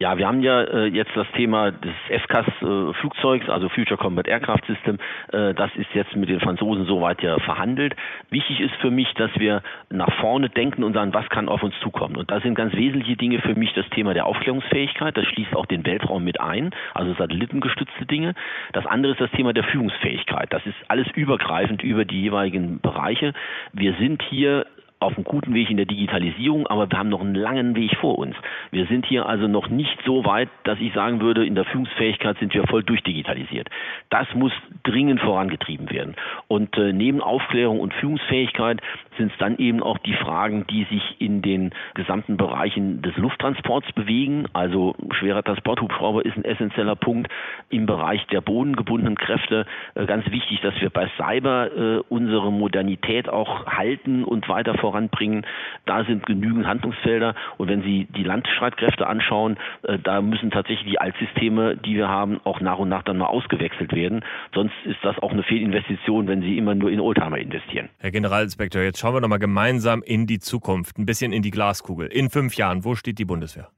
Ja, 0.02 0.18
wir 0.18 0.26
haben 0.26 0.42
ja 0.42 0.62
äh, 0.62 0.86
jetzt 0.86 1.12
das 1.14 1.28
Thema 1.36 1.70
des 1.70 1.94
FCAS-Flugzeugs, 2.08 3.46
äh, 3.46 3.50
also 3.52 3.68
Future 3.68 3.96
Combat 3.96 4.26
Aircraft 4.26 4.66
System. 4.66 4.98
Äh, 5.32 5.54
das 5.54 5.70
ist 5.76 5.94
jetzt 5.94 6.16
mit 6.16 6.28
den 6.28 6.40
Franzosen 6.40 6.86
soweit 6.86 7.22
ja 7.22 7.38
verhandelt. 7.38 7.94
Wichtig 8.28 8.58
ist 8.58 8.74
für 8.80 8.90
mich, 8.90 9.14
dass 9.14 9.30
wir 9.36 9.62
nach 9.90 10.12
vorne 10.14 10.48
denken 10.48 10.82
und 10.82 10.94
sagen, 10.94 11.14
was 11.14 11.28
kann 11.28 11.48
auf 11.48 11.62
uns 11.62 11.78
zukommen. 11.84 12.16
Und 12.16 12.32
da 12.32 12.40
sind 12.40 12.56
ganz 12.56 12.74
wesentliche 12.74 13.16
Dinge 13.16 13.38
für 13.42 13.54
mich 13.54 13.74
das 13.74 13.88
Thema 13.90 14.12
der 14.12 14.26
Aufklärungsfähigkeit. 14.26 15.16
Das 15.16 15.24
schließt 15.26 15.54
auch 15.54 15.66
den 15.66 15.86
Weltraum 15.86 16.24
mit 16.24 16.40
ein, 16.40 16.70
also 16.94 17.14
satellitengestützte 17.14 18.04
Dinge. 18.04 18.34
Das 18.72 18.84
andere 18.86 19.12
ist 19.12 19.20
das 19.20 19.30
Thema 19.30 19.52
der 19.52 19.62
Führungsfähigkeit. 19.62 20.52
Das 20.52 20.66
ist 20.66 20.74
alles 20.88 21.06
übergreifend 21.14 21.84
über 21.84 22.04
die 22.04 22.22
jeweiligen 22.22 22.80
Bereiche. 22.80 23.34
Wir 23.72 23.94
sind 24.00 24.20
hier 24.24 24.66
auf 25.02 25.16
einem 25.16 25.24
guten 25.24 25.54
Weg 25.54 25.70
in 25.70 25.76
der 25.76 25.86
Digitalisierung, 25.86 26.66
aber 26.66 26.90
wir 26.90 26.98
haben 26.98 27.08
noch 27.08 27.20
einen 27.20 27.34
langen 27.34 27.74
Weg 27.76 27.96
vor 27.98 28.18
uns. 28.18 28.36
Wir 28.70 28.86
sind 28.86 29.06
hier 29.06 29.26
also 29.26 29.48
noch 29.48 29.68
nicht 29.68 29.98
so 30.04 30.24
weit, 30.24 30.48
dass 30.64 30.78
ich 30.80 30.92
sagen 30.94 31.20
würde, 31.20 31.44
in 31.44 31.54
der 31.54 31.64
Führungsfähigkeit 31.64 32.38
sind 32.38 32.54
wir 32.54 32.66
voll 32.66 32.82
durchdigitalisiert. 32.82 33.68
Das 34.10 34.26
muss 34.34 34.52
dringend 34.82 35.20
vorangetrieben 35.20 35.90
werden. 35.90 36.14
Und 36.48 36.76
äh, 36.76 36.92
neben 36.92 37.20
Aufklärung 37.20 37.80
und 37.80 37.94
Führungsfähigkeit 37.94 38.80
sind 39.18 39.32
es 39.32 39.38
dann 39.38 39.58
eben 39.58 39.82
auch 39.82 39.98
die 39.98 40.14
Fragen, 40.14 40.66
die 40.68 40.84
sich 40.84 41.20
in 41.20 41.42
den 41.42 41.70
gesamten 41.94 42.36
Bereichen 42.36 43.02
des 43.02 43.16
Lufttransports 43.16 43.92
bewegen. 43.92 44.46
Also 44.52 44.94
schwerer 45.18 45.42
Transporthubschrauber 45.42 46.24
ist 46.24 46.36
ein 46.36 46.44
essentieller 46.44 46.96
Punkt 46.96 47.30
im 47.68 47.86
Bereich 47.86 48.26
der 48.28 48.40
bodengebundenen 48.40 49.16
Kräfte. 49.16 49.66
Äh, 49.94 50.06
ganz 50.06 50.30
wichtig, 50.30 50.60
dass 50.62 50.80
wir 50.80 50.90
bei 50.90 51.10
Cyber 51.16 51.70
äh, 51.76 52.02
unsere 52.08 52.52
Modernität 52.52 53.28
auch 53.28 53.66
halten 53.66 54.24
und 54.24 54.48
weiter 54.48 54.74
voran 54.74 54.92
voranbringen. 54.92 55.44
Da 55.86 56.04
sind 56.04 56.26
genügend 56.26 56.66
Handlungsfelder. 56.66 57.34
Und 57.58 57.68
wenn 57.68 57.82
Sie 57.82 58.06
die 58.14 58.22
Landstreitkräfte 58.22 59.06
anschauen, 59.06 59.56
äh, 59.82 59.98
da 59.98 60.20
müssen 60.20 60.50
tatsächlich 60.50 60.88
die 60.88 61.00
Altsysteme, 61.00 61.76
die 61.76 61.96
wir 61.96 62.08
haben, 62.08 62.40
auch 62.44 62.60
nach 62.60 62.78
und 62.78 62.88
nach 62.88 63.02
dann 63.02 63.18
mal 63.18 63.26
ausgewechselt 63.26 63.92
werden. 63.92 64.24
Sonst 64.54 64.74
ist 64.84 64.98
das 65.02 65.18
auch 65.18 65.32
eine 65.32 65.42
Fehlinvestition, 65.42 66.28
wenn 66.28 66.42
Sie 66.42 66.58
immer 66.58 66.74
nur 66.74 66.90
in 66.90 67.00
Oldtimer 67.00 67.38
investieren. 67.38 67.88
Herr 67.98 68.10
Generalinspektor, 68.10 68.82
jetzt 68.82 69.01
schauen 69.02 69.14
wir 69.14 69.20
nochmal 69.20 69.40
gemeinsam 69.40 70.00
in 70.04 70.28
die 70.28 70.38
Zukunft, 70.38 70.96
ein 70.96 71.06
bisschen 71.06 71.32
in 71.32 71.42
die 71.42 71.50
Glaskugel. 71.50 72.06
In 72.06 72.30
fünf 72.30 72.54
Jahren, 72.54 72.84
wo 72.84 72.94
steht 72.94 73.18
die 73.18 73.24
Bundeswehr? 73.24 73.68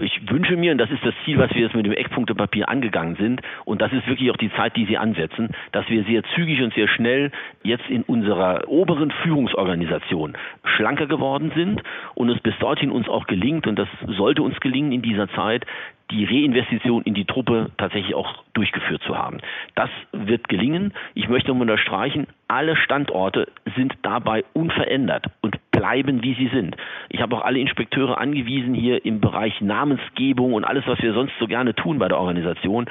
Ich 0.00 0.30
wünsche 0.30 0.56
mir, 0.56 0.72
und 0.72 0.78
das 0.78 0.90
ist 0.90 1.04
das 1.04 1.14
Ziel, 1.24 1.38
was 1.38 1.54
wir 1.54 1.62
jetzt 1.62 1.74
mit 1.74 1.86
dem 1.86 1.92
Eckpunktepapier 1.92 2.68
angegangen 2.68 3.16
sind, 3.16 3.40
und 3.64 3.80
das 3.80 3.92
ist 3.92 4.06
wirklich 4.06 4.30
auch 4.30 4.36
die 4.36 4.52
Zeit, 4.54 4.76
die 4.76 4.86
Sie 4.86 4.98
ansetzen, 4.98 5.50
dass 5.72 5.88
wir 5.88 6.04
sehr 6.04 6.22
zügig 6.34 6.60
und 6.62 6.74
sehr 6.74 6.88
schnell 6.88 7.30
jetzt 7.62 7.88
in 7.88 8.02
unserer 8.02 8.68
oberen 8.68 9.10
Führungsorganisation 9.10 10.36
schlanker 10.64 11.06
geworden 11.06 11.52
sind 11.54 11.82
und 12.14 12.28
es 12.30 12.40
bis 12.40 12.56
dorthin 12.58 12.90
uns 12.90 13.08
auch 13.08 13.26
gelingt, 13.26 13.66
und 13.66 13.78
das 13.78 13.88
sollte 14.06 14.42
uns 14.42 14.58
gelingen 14.60 14.92
in 14.92 15.02
dieser 15.02 15.28
Zeit, 15.30 15.64
die 16.10 16.24
Reinvestition 16.24 17.02
in 17.04 17.14
die 17.14 17.24
Truppe 17.24 17.70
tatsächlich 17.76 18.14
auch 18.14 18.42
durchgeführt 18.52 19.02
zu 19.04 19.16
haben. 19.16 19.38
Das 19.76 19.90
wird 20.12 20.48
gelingen. 20.48 20.92
Ich 21.14 21.28
möchte 21.28 21.52
unterstreichen, 21.52 22.26
alle 22.48 22.74
Standorte 22.74 23.46
sind 23.76 23.94
dabei 24.02 24.44
unverändert 24.52 25.26
und 25.40 25.58
bleiben, 25.80 26.22
wie 26.22 26.34
sie 26.34 26.48
sind. 26.48 26.76
Ich 27.08 27.22
habe 27.22 27.34
auch 27.34 27.40
alle 27.42 27.58
Inspekteure 27.58 28.18
angewiesen, 28.18 28.74
hier 28.74 29.02
im 29.06 29.18
Bereich 29.18 29.62
Namensgebung 29.62 30.52
und 30.52 30.64
alles, 30.64 30.86
was 30.86 31.00
wir 31.00 31.14
sonst 31.14 31.32
so 31.40 31.46
gerne 31.46 31.74
tun 31.74 31.98
bei 31.98 32.06
der 32.06 32.18
Organisation, 32.18 32.84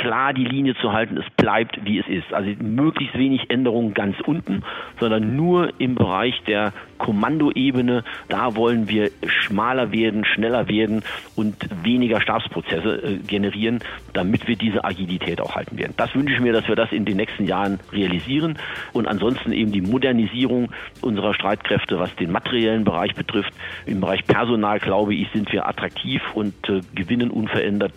klar 0.00 0.32
die 0.32 0.44
Linie 0.44 0.74
zu 0.76 0.92
halten, 0.92 1.18
es 1.18 1.30
bleibt 1.36 1.84
wie 1.84 1.98
es 1.98 2.08
ist. 2.08 2.32
Also 2.32 2.50
möglichst 2.62 3.16
wenig 3.18 3.50
Änderungen 3.50 3.92
ganz 3.92 4.16
unten, 4.20 4.62
sondern 4.98 5.36
nur 5.36 5.74
im 5.78 5.94
Bereich 5.94 6.42
der 6.46 6.72
Kommandoebene. 6.96 8.02
Da 8.28 8.56
wollen 8.56 8.88
wir 8.88 9.10
schmaler 9.26 9.92
werden, 9.92 10.24
schneller 10.24 10.68
werden 10.68 11.02
und 11.36 11.54
weniger 11.84 12.20
Stabsprozesse 12.20 13.02
äh, 13.02 13.16
generieren, 13.18 13.80
damit 14.14 14.48
wir 14.48 14.56
diese 14.56 14.84
Agilität 14.84 15.40
auch 15.40 15.54
halten 15.54 15.78
werden. 15.78 15.92
Das 15.98 16.14
wünsche 16.14 16.34
ich 16.34 16.40
mir, 16.40 16.54
dass 16.54 16.66
wir 16.66 16.76
das 16.76 16.92
in 16.92 17.04
den 17.04 17.18
nächsten 17.18 17.44
Jahren 17.44 17.78
realisieren 17.92 18.58
und 18.92 19.06
ansonsten 19.06 19.52
eben 19.52 19.70
die 19.70 19.82
Modernisierung 19.82 20.70
unserer 21.02 21.34
Streitkräfte, 21.34 21.98
was 21.98 22.14
den 22.16 22.32
materiellen 22.32 22.84
Bereich 22.84 23.14
betrifft. 23.14 23.52
Im 23.84 24.00
Bereich 24.00 24.24
Personal, 24.26 24.78
glaube 24.78 25.14
ich, 25.14 25.28
sind 25.32 25.52
wir 25.52 25.68
attraktiv 25.68 26.22
und 26.34 26.54
äh, 26.70 26.80
gewinnen 26.94 27.30
unverändert 27.30 27.92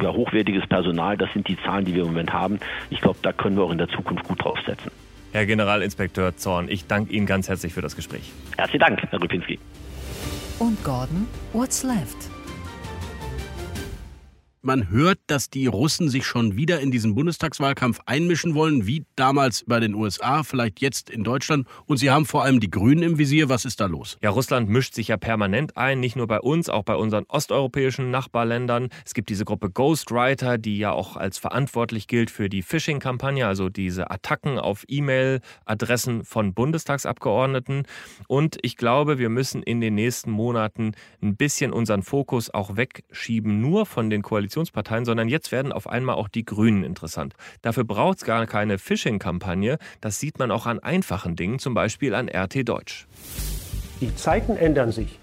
ja, 0.00 0.12
hochwertiges 0.12 0.66
Personal. 0.66 1.18
Das 1.18 1.30
sind 1.32 1.41
sind 1.42 1.48
die 1.48 1.62
Zahlen, 1.64 1.84
die 1.84 1.94
wir 1.94 2.02
im 2.02 2.08
Moment 2.08 2.32
haben. 2.32 2.60
Ich 2.90 3.00
glaube, 3.00 3.18
da 3.22 3.32
können 3.32 3.56
wir 3.56 3.64
auch 3.64 3.70
in 3.70 3.78
der 3.78 3.88
Zukunft 3.88 4.24
gut 4.24 4.42
draufsetzen. 4.42 4.90
Herr 5.32 5.46
Generalinspekteur 5.46 6.36
Zorn, 6.36 6.68
ich 6.68 6.86
danke 6.86 7.12
Ihnen 7.12 7.26
ganz 7.26 7.48
herzlich 7.48 7.72
für 7.72 7.80
das 7.80 7.96
Gespräch. 7.96 8.30
Herzlichen 8.56 8.80
Dank, 8.80 9.02
Herr 9.10 9.18
Rupinski. 9.18 9.58
Und 10.58 10.82
Gordon, 10.84 11.26
what's 11.52 11.82
left? 11.82 12.30
Man 14.62 14.90
hört, 14.90 15.18
dass 15.26 15.50
die 15.50 15.66
Russen 15.66 16.08
sich 16.08 16.24
schon 16.24 16.56
wieder 16.56 16.80
in 16.80 16.90
diesen 16.90 17.14
Bundestagswahlkampf 17.14 18.00
einmischen 18.06 18.54
wollen, 18.54 18.86
wie 18.86 19.04
damals 19.16 19.64
bei 19.66 19.80
den 19.80 19.94
USA, 19.94 20.44
vielleicht 20.44 20.80
jetzt 20.80 21.10
in 21.10 21.24
Deutschland. 21.24 21.66
Und 21.86 21.96
sie 21.96 22.10
haben 22.10 22.26
vor 22.26 22.44
allem 22.44 22.60
die 22.60 22.70
Grünen 22.70 23.02
im 23.02 23.18
Visier. 23.18 23.48
Was 23.48 23.64
ist 23.64 23.80
da 23.80 23.86
los? 23.86 24.18
Ja, 24.22 24.30
Russland 24.30 24.68
mischt 24.68 24.94
sich 24.94 25.08
ja 25.08 25.16
permanent 25.16 25.76
ein, 25.76 26.00
nicht 26.00 26.16
nur 26.16 26.28
bei 26.28 26.40
uns, 26.40 26.68
auch 26.68 26.84
bei 26.84 26.94
unseren 26.94 27.24
osteuropäischen 27.28 28.10
Nachbarländern. 28.10 28.88
Es 29.04 29.14
gibt 29.14 29.30
diese 29.30 29.44
Gruppe 29.44 29.70
Ghostwriter, 29.70 30.58
die 30.58 30.78
ja 30.78 30.92
auch 30.92 31.16
als 31.16 31.38
verantwortlich 31.38 32.06
gilt 32.06 32.30
für 32.30 32.48
die 32.48 32.62
Phishing-Kampagne, 32.62 33.46
also 33.46 33.68
diese 33.68 34.10
Attacken 34.10 34.58
auf 34.58 34.84
E-Mail-Adressen 34.86 36.24
von 36.24 36.54
Bundestagsabgeordneten. 36.54 37.82
Und 38.28 38.58
ich 38.62 38.76
glaube, 38.76 39.18
wir 39.18 39.28
müssen 39.28 39.62
in 39.62 39.80
den 39.80 39.96
nächsten 39.96 40.30
Monaten 40.30 40.92
ein 41.20 41.36
bisschen 41.36 41.72
unseren 41.72 42.02
Fokus 42.02 42.48
auch 42.50 42.76
wegschieben, 42.76 43.60
nur 43.60 43.86
von 43.86 44.08
den 44.08 44.22
Koalitionsparteien, 44.52 45.04
sondern 45.04 45.28
jetzt 45.28 45.52
werden 45.52 45.72
auf 45.72 45.88
einmal 45.88 46.16
auch 46.16 46.28
die 46.28 46.44
Grünen 46.44 46.84
interessant. 46.84 47.34
Dafür 47.62 47.84
braucht 47.84 48.18
es 48.18 48.24
gar 48.24 48.46
keine 48.46 48.78
Phishing-Kampagne. 48.78 49.78
Das 50.00 50.18
sieht 50.18 50.38
man 50.38 50.50
auch 50.50 50.66
an 50.66 50.78
einfachen 50.78 51.36
Dingen, 51.36 51.58
zum 51.58 51.74
Beispiel 51.74 52.14
an 52.14 52.28
RT 52.28 52.68
Deutsch. 52.68 53.06
Die 54.00 54.14
Zeiten 54.14 54.56
ändern 54.56 54.92
sich 54.92 55.18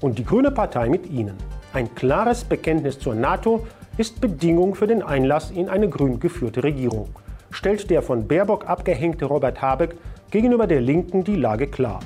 und 0.00 0.18
die 0.18 0.24
Grüne 0.24 0.50
Partei 0.50 0.88
mit 0.88 1.10
ihnen. 1.10 1.36
Ein 1.72 1.94
klares 1.94 2.44
Bekenntnis 2.44 2.98
zur 2.98 3.14
NATO 3.14 3.66
ist 3.96 4.20
Bedingung 4.20 4.74
für 4.74 4.86
den 4.86 5.02
Einlass 5.02 5.50
in 5.50 5.68
eine 5.68 5.88
grün 5.88 6.20
geführte 6.20 6.62
Regierung. 6.62 7.08
Stellt 7.50 7.88
der 7.90 8.02
von 8.02 8.26
Baerbock 8.26 8.68
abgehängte 8.68 9.24
Robert 9.26 9.62
Habeck 9.62 9.96
gegenüber 10.30 10.66
der 10.66 10.80
Linken 10.80 11.22
die 11.24 11.36
Lage 11.36 11.68
klar. 11.68 12.00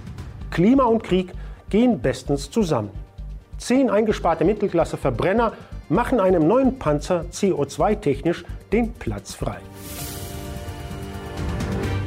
Klima 0.51 0.85
und 0.85 1.03
Krieg 1.03 1.33
gehen 1.71 2.01
bestens 2.01 2.51
zusammen. 2.51 2.91
Zehn 3.57 3.91
eingesparte 3.91 4.45
Mittelklasse-Verbrenner 4.45 5.53
machen 5.89 6.21
einem 6.21 6.47
neuen 6.47 6.79
Panzer 6.79 7.25
CO2-technisch 7.33 8.45
den 8.73 8.93
Platz 8.95 9.35
frei. 9.35 9.59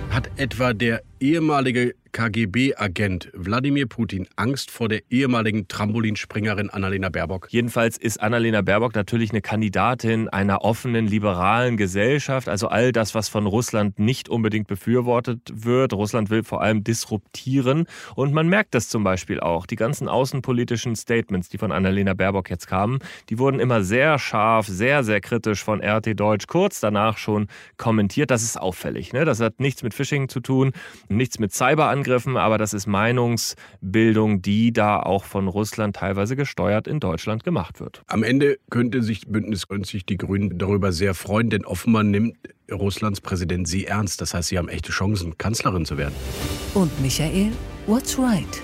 Hat 0.10 0.30
etwa 0.38 0.74
der 0.74 1.02
ehemalige 1.20 1.96
KGB-Agent 2.12 3.32
Wladimir 3.34 3.88
Putin 3.88 4.28
Angst 4.36 4.70
vor 4.70 4.90
der 4.90 5.02
ehemaligen 5.10 5.68
Trampolinspringerin 5.68 6.70
Annalena 6.70 7.10
Baerbock? 7.10 7.48
Jedenfalls 7.50 7.98
ist 7.98 8.22
Annalena 8.22 8.62
Baerbock 8.62 8.96
natürlich 8.96 9.32
eine 9.32 9.42
Kandidatin 9.42 10.28
einer 10.30 10.64
offenen, 10.64 11.08
liberalen 11.08 11.78
Gesellschaft. 11.78 12.50
Also 12.50 12.68
all 12.68 12.92
das, 12.92 13.16
was 13.16 13.30
von 13.30 13.46
Russland 13.46 14.00
nicht 14.00 14.30
unbedingt 14.30 14.68
befürwortet 14.68 15.52
wird. 15.54 15.94
Russland 15.94 16.30
will 16.30 16.44
vor 16.44 16.62
allem 16.62 16.84
disruptieren. 16.84 17.86
Und 18.16 18.34
man 18.34 18.48
merkt 18.48 18.76
das 18.76 18.90
zum 18.90 19.04
Beispiel 19.04 19.40
auch. 19.40 19.66
Die 19.66 19.76
ganzen 19.76 20.08
außenpolitischen 20.08 20.96
Statements, 20.96 21.50
die 21.50 21.58
von 21.58 21.72
Annalena 21.72 22.14
Baerbock 22.14 22.50
jetzt 22.50 22.68
kamen, 22.68 23.00
die 23.30 23.40
wurden 23.40 23.60
immer 23.60 23.84
sehr 23.84 24.20
scharf, 24.20 24.68
sehr, 24.68 25.04
sehr 25.04 25.22
kritisch 25.22 25.64
von 25.64 25.82
RT 25.82 26.20
Deutsch 26.20 26.48
kurz 26.48 26.80
danach 26.80 27.18
schon 27.18 27.48
kommentiert. 27.78 28.32
Das 28.32 28.44
ist 28.44 28.60
auffällig. 28.60 29.14
Ne? 29.14 29.26
Das 29.26 29.40
hat 29.40 29.60
nichts 29.60 29.82
mit 29.82 29.94
Phishing 29.94 30.28
zu 30.30 30.42
tun, 30.42 30.74
nichts 31.08 31.40
mit 31.40 31.54
Cyberangriffen, 31.54 32.01
aber 32.38 32.58
das 32.58 32.74
ist 32.74 32.88
Meinungsbildung, 32.88 34.42
die 34.42 34.74
da 34.74 35.00
auch 35.00 35.24
von 35.24 35.48
Russland 35.48 35.96
teilweise 35.96 36.36
gesteuert 36.36 36.88
in 36.88 37.00
Deutschland 37.00 37.44
gemacht 37.44 37.80
wird. 37.80 38.02
Am 38.08 38.24
Ende 38.24 38.58
könnte 38.70 39.02
sich 39.02 39.28
Bündnis 39.28 39.66
und 39.66 39.86
sich 39.86 40.06
die 40.06 40.18
Grünen 40.18 40.58
darüber 40.58 40.92
sehr 40.92 41.14
freuen, 41.14 41.50
denn 41.50 41.66
offenbar 41.66 42.04
nimmt 42.04 42.38
Russlands 42.72 43.22
Präsident 43.22 43.68
sie 43.68 43.86
ernst. 43.86 44.22
Das 44.22 44.34
heißt, 44.34 44.50
sie 44.50 44.58
haben 44.58 44.70
echte 44.70 44.92
Chancen, 44.92 45.38
Kanzlerin 45.38 45.86
zu 45.86 45.98
werden. 45.98 46.16
Und 46.74 46.92
Michael, 47.02 47.52
what's 47.88 48.18
right? 48.18 48.62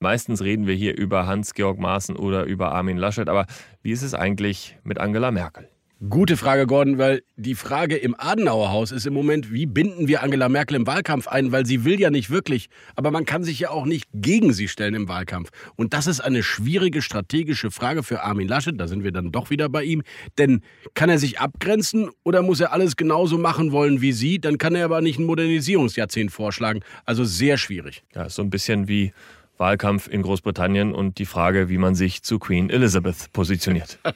Meistens 0.00 0.42
reden 0.42 0.66
wir 0.66 0.74
hier 0.74 0.98
über 0.98 1.26
Hans-Georg 1.26 1.78
Maaßen 1.78 2.16
oder 2.16 2.44
über 2.44 2.72
Armin 2.72 2.98
Laschet, 2.98 3.28
aber 3.28 3.46
wie 3.82 3.90
ist 3.90 4.02
es 4.02 4.12
eigentlich 4.12 4.76
mit 4.84 4.98
Angela 4.98 5.30
Merkel? 5.30 5.68
Gute 6.00 6.36
Frage, 6.36 6.66
Gordon, 6.66 6.98
weil 6.98 7.22
die 7.36 7.54
Frage 7.54 7.96
im 7.96 8.16
Adenauer 8.18 8.72
Haus 8.72 8.90
ist 8.90 9.06
im 9.06 9.14
Moment, 9.14 9.52
wie 9.52 9.64
binden 9.64 10.08
wir 10.08 10.24
Angela 10.24 10.48
Merkel 10.48 10.76
im 10.76 10.88
Wahlkampf 10.88 11.28
ein, 11.28 11.52
weil 11.52 11.64
sie 11.66 11.84
will 11.84 12.00
ja 12.00 12.10
nicht 12.10 12.30
wirklich, 12.30 12.68
aber 12.96 13.12
man 13.12 13.24
kann 13.24 13.44
sich 13.44 13.60
ja 13.60 13.70
auch 13.70 13.86
nicht 13.86 14.06
gegen 14.12 14.52
sie 14.52 14.66
stellen 14.66 14.94
im 14.94 15.08
Wahlkampf. 15.08 15.50
Und 15.76 15.94
das 15.94 16.08
ist 16.08 16.20
eine 16.20 16.42
schwierige 16.42 17.00
strategische 17.00 17.70
Frage 17.70 18.02
für 18.02 18.22
Armin 18.24 18.48
Laschet, 18.48 18.78
da 18.78 18.88
sind 18.88 19.04
wir 19.04 19.12
dann 19.12 19.30
doch 19.30 19.50
wieder 19.50 19.68
bei 19.68 19.84
ihm, 19.84 20.02
denn 20.36 20.62
kann 20.94 21.10
er 21.10 21.18
sich 21.18 21.38
abgrenzen 21.38 22.10
oder 22.24 22.42
muss 22.42 22.58
er 22.58 22.72
alles 22.72 22.96
genauso 22.96 23.38
machen 23.38 23.70
wollen 23.70 24.00
wie 24.00 24.12
sie, 24.12 24.40
dann 24.40 24.58
kann 24.58 24.74
er 24.74 24.86
aber 24.86 25.00
nicht 25.00 25.20
ein 25.20 25.26
Modernisierungsjahrzehnt 25.26 26.32
vorschlagen, 26.32 26.80
also 27.04 27.24
sehr 27.24 27.56
schwierig. 27.56 28.02
Ja, 28.16 28.28
so 28.28 28.42
ein 28.42 28.50
bisschen 28.50 28.88
wie 28.88 29.12
Wahlkampf 29.58 30.08
in 30.08 30.22
Großbritannien 30.22 30.92
und 30.92 31.18
die 31.18 31.26
Frage, 31.26 31.68
wie 31.68 31.78
man 31.78 31.94
sich 31.94 32.22
zu 32.22 32.38
Queen 32.38 32.70
Elizabeth 32.70 33.32
positioniert. 33.32 33.98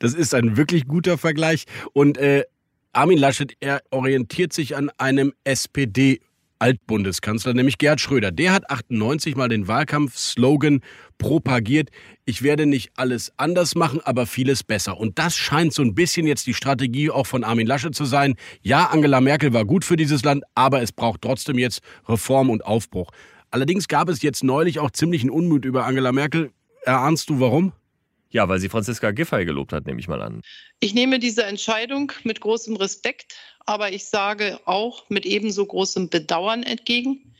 Das 0.00 0.12
ist 0.12 0.34
ein 0.34 0.56
wirklich 0.56 0.86
guter 0.86 1.18
Vergleich. 1.18 1.64
Und 1.92 2.18
äh, 2.18 2.44
Armin 2.92 3.18
Laschet, 3.18 3.54
er 3.60 3.80
orientiert 3.90 4.52
sich 4.52 4.76
an 4.76 4.90
einem 4.98 5.32
SPD. 5.44 6.20
Altbundeskanzler, 6.58 7.54
nämlich 7.54 7.78
Gerhard 7.78 8.00
Schröder. 8.00 8.32
Der 8.32 8.52
hat 8.52 8.68
98 8.70 9.36
mal 9.36 9.48
den 9.48 9.68
Wahlkampfslogan 9.68 10.80
propagiert, 11.16 11.90
ich 12.24 12.42
werde 12.42 12.66
nicht 12.66 12.90
alles 12.96 13.32
anders 13.36 13.74
machen, 13.74 14.00
aber 14.04 14.26
vieles 14.26 14.62
besser. 14.62 14.98
Und 14.98 15.18
das 15.18 15.36
scheint 15.36 15.72
so 15.72 15.82
ein 15.82 15.94
bisschen 15.94 16.26
jetzt 16.26 16.46
die 16.46 16.54
Strategie 16.54 17.10
auch 17.10 17.26
von 17.26 17.44
Armin 17.44 17.66
Laschet 17.66 17.94
zu 17.94 18.04
sein. 18.04 18.34
Ja, 18.62 18.86
Angela 18.86 19.20
Merkel 19.20 19.52
war 19.52 19.64
gut 19.64 19.84
für 19.84 19.96
dieses 19.96 20.24
Land, 20.24 20.44
aber 20.54 20.82
es 20.82 20.92
braucht 20.92 21.22
trotzdem 21.22 21.58
jetzt 21.58 21.80
Reform 22.08 22.50
und 22.50 22.64
Aufbruch. 22.64 23.10
Allerdings 23.50 23.88
gab 23.88 24.08
es 24.08 24.22
jetzt 24.22 24.44
neulich 24.44 24.78
auch 24.78 24.90
ziemlichen 24.90 25.30
Unmut 25.30 25.64
über 25.64 25.86
Angela 25.86 26.12
Merkel. 26.12 26.50
Erahnst 26.82 27.30
du 27.30 27.40
warum? 27.40 27.72
Ja, 28.30 28.48
weil 28.48 28.58
sie 28.58 28.68
Franziska 28.68 29.10
Giffey 29.10 29.46
gelobt 29.46 29.72
hat, 29.72 29.86
nehme 29.86 30.00
ich 30.00 30.08
mal 30.08 30.20
an. 30.20 30.42
Ich 30.80 30.92
nehme 30.92 31.18
diese 31.18 31.44
Entscheidung 31.44 32.12
mit 32.24 32.40
großem 32.40 32.76
Respekt, 32.76 33.36
aber 33.68 33.92
ich 33.92 34.06
sage 34.06 34.58
auch 34.64 35.10
mit 35.10 35.26
ebenso 35.26 35.66
großem 35.66 36.08
Bedauern 36.08 36.62
entgegen. 36.62 37.34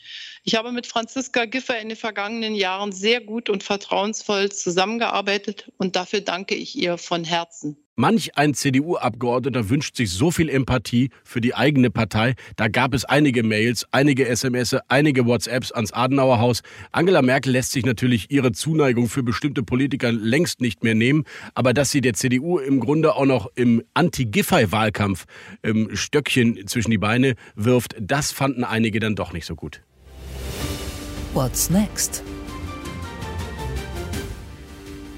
Ich 0.44 0.54
habe 0.56 0.72
mit 0.72 0.86
Franziska 0.86 1.46
Giffey 1.46 1.80
in 1.80 1.88
den 1.88 1.96
vergangenen 1.96 2.54
Jahren 2.54 2.92
sehr 2.92 3.22
gut 3.22 3.48
und 3.48 3.62
vertrauensvoll 3.62 4.52
zusammengearbeitet 4.52 5.72
und 5.78 5.96
dafür 5.96 6.20
danke 6.20 6.54
ich 6.54 6.76
ihr 6.76 6.98
von 6.98 7.24
Herzen. 7.24 7.78
Manch 8.00 8.38
ein 8.38 8.54
CDU-Abgeordneter 8.54 9.70
wünscht 9.70 9.96
sich 9.96 10.12
so 10.12 10.30
viel 10.30 10.48
Empathie 10.48 11.10
für 11.24 11.40
die 11.40 11.56
eigene 11.56 11.90
Partei. 11.90 12.34
Da 12.54 12.68
gab 12.68 12.94
es 12.94 13.04
einige 13.04 13.42
Mails, 13.42 13.88
einige 13.90 14.28
SMS, 14.28 14.76
einige 14.86 15.26
WhatsApps 15.26 15.72
ans 15.72 15.92
Adenauer 15.92 16.38
Haus. 16.38 16.62
Angela 16.92 17.22
Merkel 17.22 17.50
lässt 17.50 17.72
sich 17.72 17.84
natürlich 17.84 18.30
ihre 18.30 18.52
Zuneigung 18.52 19.08
für 19.08 19.24
bestimmte 19.24 19.64
Politiker 19.64 20.12
längst 20.12 20.60
nicht 20.60 20.84
mehr 20.84 20.94
nehmen. 20.94 21.24
Aber 21.54 21.74
dass 21.74 21.90
sie 21.90 22.00
der 22.00 22.14
CDU 22.14 22.58
im 22.60 22.78
Grunde 22.78 23.16
auch 23.16 23.26
noch 23.26 23.50
im 23.56 23.82
Anti-Giffey-Wahlkampf 23.94 25.24
ähm, 25.64 25.90
Stöckchen 26.18 26.66
zwischen 26.66 26.90
die 26.90 26.98
Beine 26.98 27.36
wirft, 27.54 27.94
das 28.00 28.32
fanden 28.32 28.64
einige 28.64 28.98
dann 28.98 29.14
doch 29.14 29.32
nicht 29.32 29.46
so 29.46 29.54
gut. 29.54 29.82
What's 31.32 31.70
next? 31.70 32.24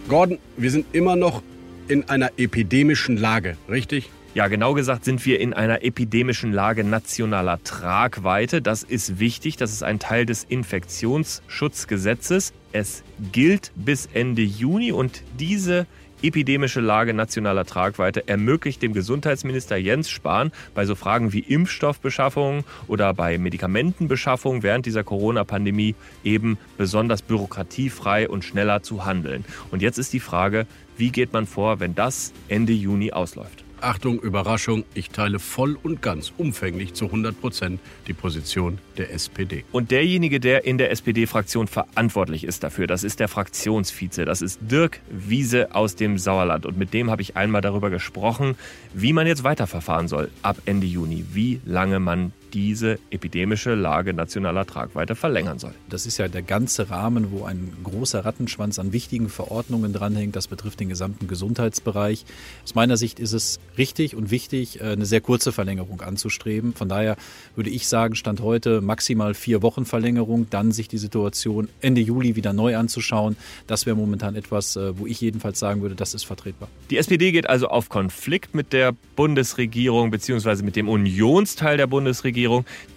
Gordon, 0.08 0.36
wir 0.58 0.70
sind 0.70 0.84
immer 0.92 1.16
noch 1.16 1.42
in 1.88 2.06
einer 2.10 2.32
epidemischen 2.36 3.16
Lage, 3.16 3.56
richtig? 3.70 4.10
Ja, 4.34 4.48
genau 4.48 4.74
gesagt 4.74 5.06
sind 5.06 5.24
wir 5.24 5.40
in 5.40 5.54
einer 5.54 5.82
epidemischen 5.82 6.52
Lage 6.52 6.84
nationaler 6.84 7.64
Tragweite. 7.64 8.60
Das 8.60 8.82
ist 8.82 9.18
wichtig. 9.18 9.56
Das 9.56 9.72
ist 9.72 9.82
ein 9.82 9.98
Teil 9.98 10.26
des 10.26 10.44
Infektionsschutzgesetzes. 10.44 12.52
Es 12.72 13.02
gilt 13.32 13.72
bis 13.74 14.06
Ende 14.12 14.42
Juni 14.42 14.92
und 14.92 15.22
diese 15.38 15.86
epidemische 16.22 16.80
Lage 16.80 17.14
nationaler 17.14 17.64
Tragweite 17.64 18.28
ermöglicht 18.28 18.83
dem 18.83 18.92
Gesundheitsminister 18.92 19.76
Jens 19.76 20.11
Spahn 20.11 20.52
bei 20.74 20.87
so 20.87 20.94
Fragen 20.94 21.33
wie 21.33 21.40
Impfstoffbeschaffung 21.40 22.64
oder 22.88 23.14
bei 23.14 23.38
Medikamentenbeschaffung 23.38 24.62
während 24.62 24.87
dieser 24.87 25.04
Corona-Pandemie 25.04 25.94
eben 26.24 26.59
besonders 26.76 27.22
bürokratiefrei 27.22 28.28
und 28.28 28.44
schneller 28.44 28.83
zu 28.83 29.04
handeln. 29.04 29.44
Und 29.70 29.83
jetzt 29.83 29.98
ist 29.98 30.12
die 30.12 30.20
Frage, 30.20 30.66
wie 30.96 31.11
geht 31.11 31.33
man 31.33 31.46
vor, 31.46 31.80
wenn 31.80 31.94
das 31.94 32.33
Ende 32.48 32.72
Juni 32.72 33.12
ausläuft? 33.12 33.64
Achtung, 33.82 34.20
Überraschung, 34.20 34.84
ich 34.94 35.10
teile 35.10 35.38
voll 35.38 35.78
und 35.82 36.02
ganz 36.02 36.32
umfänglich 36.36 36.94
zu 36.94 37.06
100 37.06 37.40
Prozent 37.40 37.80
die 38.06 38.12
Position 38.12 38.78
der 38.96 39.12
SPD. 39.12 39.64
Und 39.72 39.90
derjenige, 39.90 40.40
der 40.40 40.64
in 40.64 40.78
der 40.78 40.90
SPD-Fraktion 40.90 41.66
verantwortlich 41.66 42.44
ist 42.44 42.62
dafür, 42.62 42.86
das 42.86 43.04
ist 43.04 43.20
der 43.20 43.28
Fraktionsvize, 43.28 44.24
das 44.24 44.42
ist 44.42 44.60
Dirk 44.62 45.00
Wiese 45.10 45.74
aus 45.74 45.96
dem 45.96 46.18
Sauerland. 46.18 46.66
Und 46.66 46.78
mit 46.78 46.92
dem 46.92 47.10
habe 47.10 47.22
ich 47.22 47.36
einmal 47.36 47.60
darüber 47.60 47.90
gesprochen, 47.90 48.56
wie 48.94 49.12
man 49.12 49.26
jetzt 49.26 49.44
weiterverfahren 49.44 50.08
soll 50.08 50.30
ab 50.42 50.58
Ende 50.66 50.86
Juni, 50.86 51.24
wie 51.32 51.60
lange 51.64 52.00
man 52.00 52.32
diese 52.52 52.98
epidemische 53.10 53.74
Lage 53.74 54.12
nationaler 54.12 54.66
Tragweite 54.66 55.14
verlängern 55.14 55.58
soll. 55.58 55.74
Das 55.88 56.06
ist 56.06 56.18
ja 56.18 56.28
der 56.28 56.42
ganze 56.42 56.90
Rahmen, 56.90 57.30
wo 57.30 57.44
ein 57.44 57.72
großer 57.82 58.24
Rattenschwanz 58.24 58.78
an 58.78 58.92
wichtigen 58.92 59.28
Verordnungen 59.28 59.92
dranhängt. 59.92 60.36
Das 60.36 60.48
betrifft 60.48 60.80
den 60.80 60.88
gesamten 60.88 61.28
Gesundheitsbereich. 61.28 62.24
Aus 62.64 62.74
meiner 62.74 62.96
Sicht 62.96 63.20
ist 63.20 63.32
es 63.32 63.60
richtig 63.78 64.14
und 64.16 64.30
wichtig, 64.30 64.80
äh, 64.80 64.84
eine 64.84 65.06
sehr 65.06 65.20
kurze 65.20 65.52
Verlängerung 65.52 66.00
anzustreben. 66.00 66.74
Von 66.74 66.88
daher 66.88 67.16
würde 67.54 67.70
ich 67.70 67.88
sagen, 67.88 68.14
Stand 68.14 68.40
heute 68.40 68.80
maximal 68.80 69.34
vier 69.34 69.62
Wochen 69.62 69.84
Verlängerung, 69.84 70.48
dann 70.50 70.72
sich 70.72 70.88
die 70.88 70.98
Situation 70.98 71.68
Ende 71.80 72.00
Juli 72.00 72.36
wieder 72.36 72.52
neu 72.52 72.76
anzuschauen. 72.76 73.36
Das 73.66 73.86
wäre 73.86 73.96
momentan 73.96 74.34
etwas, 74.36 74.76
äh, 74.76 74.98
wo 74.98 75.06
ich 75.06 75.20
jedenfalls 75.20 75.58
sagen 75.58 75.82
würde, 75.82 75.94
das 75.94 76.14
ist 76.14 76.24
vertretbar. 76.24 76.68
Die 76.90 76.96
SPD 76.96 77.32
geht 77.32 77.48
also 77.48 77.68
auf 77.68 77.88
Konflikt 77.88 78.54
mit 78.54 78.72
der 78.72 78.92
Bundesregierung 79.16 80.10
bzw. 80.10 80.62
mit 80.62 80.76
dem 80.76 80.88
Unionsteil 80.88 81.76
der 81.76 81.86
Bundesregierung, 81.86 82.39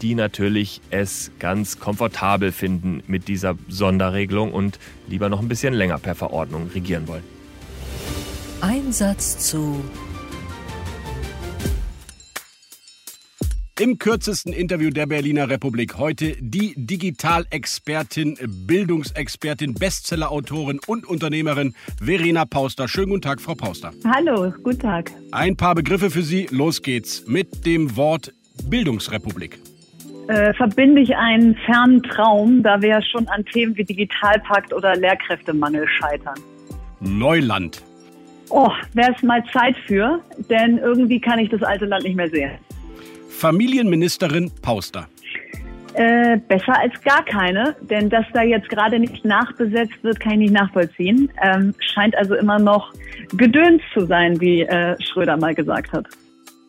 die 0.02 0.16
natürlich 0.16 0.82
es 0.90 1.32
ganz 1.40 1.80
komfortabel 1.80 2.52
finden 2.52 3.04
mit 3.08 3.28
dieser 3.28 3.56
Sonderregelung 3.68 4.54
und 4.54 4.80
lieber 5.08 5.30
noch 5.30 5.40
ein 5.40 5.48
bisschen 5.48 5.74
länger 5.74 5.98
per 5.98 6.16
Verordnung 6.16 6.70
regieren 6.74 7.08
wollen. 7.08 7.24
Einsatz 8.62 9.50
zu 9.50 9.84
Im 13.80 13.98
kürzesten 13.98 14.54
Interview 14.54 14.92
der 14.92 15.08
Berliner 15.08 15.50
Republik 15.50 15.98
heute 15.98 16.38
die 16.40 16.76
Digitalexpertin, 16.78 18.38
Bildungsexpertin, 18.68 19.74
Bestsellerautorin 19.74 20.80
und 20.86 21.08
Unternehmerin 21.08 21.74
Verena 22.00 22.46
Pauster. 22.46 22.88
Schönen 22.88 23.10
guten 23.10 23.24
Tag, 23.24 23.42
Frau 23.42 23.56
Pauster. 23.56 23.92
Hallo, 24.06 24.54
guten 24.62 24.80
Tag. 24.80 25.12
Ein 25.32 25.58
paar 25.58 25.74
Begriffe 25.74 26.12
für 26.12 26.22
Sie. 26.22 26.48
Los 26.52 26.84
geht's 26.84 27.26
mit 27.26 27.66
dem 27.66 27.96
Wort 27.98 28.32
Bildungsrepublik. 28.70 29.60
Äh, 30.28 30.54
verbinde 30.54 31.02
ich 31.02 31.16
einen 31.16 31.56
fernen 31.66 32.02
Traum, 32.04 32.64
da 32.64 32.82
wir 32.82 33.02
schon 33.02 33.28
an 33.28 33.44
Themen 33.46 33.76
wie 33.76 33.84
Digitalpakt 33.84 34.74
oder 34.74 34.96
Lehrkräftemangel 34.96 35.86
scheitern. 35.88 36.36
Neuland. 37.02 37.84
Oh, 38.50 38.72
wäre 38.94 39.14
es 39.16 39.22
mal 39.24 39.44
Zeit 39.52 39.76
für, 39.86 40.22
denn 40.50 40.78
irgendwie 40.78 41.20
kann 41.20 41.40
ich 41.40 41.50
das 41.50 41.62
alte 41.64 41.86
Land 41.86 42.04
nicht 42.04 42.16
mehr 42.16 42.30
sehen. 42.30 42.52
Familienministerin 43.30 44.52
Pauster. 44.62 45.08
Äh, 45.96 46.38
besser 46.48 46.80
als 46.80 47.00
gar 47.02 47.24
keine, 47.26 47.76
denn 47.82 48.10
dass 48.10 48.26
da 48.34 48.42
jetzt 48.42 48.70
gerade 48.70 49.00
nicht 49.00 49.26
nachbesetzt 49.26 50.04
wird, 50.04 50.20
kann 50.20 50.34
ich 50.34 50.40
nicht 50.40 50.54
nachvollziehen. 50.54 51.30
Ähm, 51.44 51.76
scheint 51.80 52.16
also 52.16 52.36
immer 52.36 52.58
noch 52.58 52.94
Gedöns 53.34 53.82
zu 53.94 54.06
sein, 54.06 54.40
wie 54.40 54.62
äh, 54.62 54.96
Schröder 55.04 55.38
mal 55.38 55.54
gesagt 55.54 55.92
hat. 55.92 56.08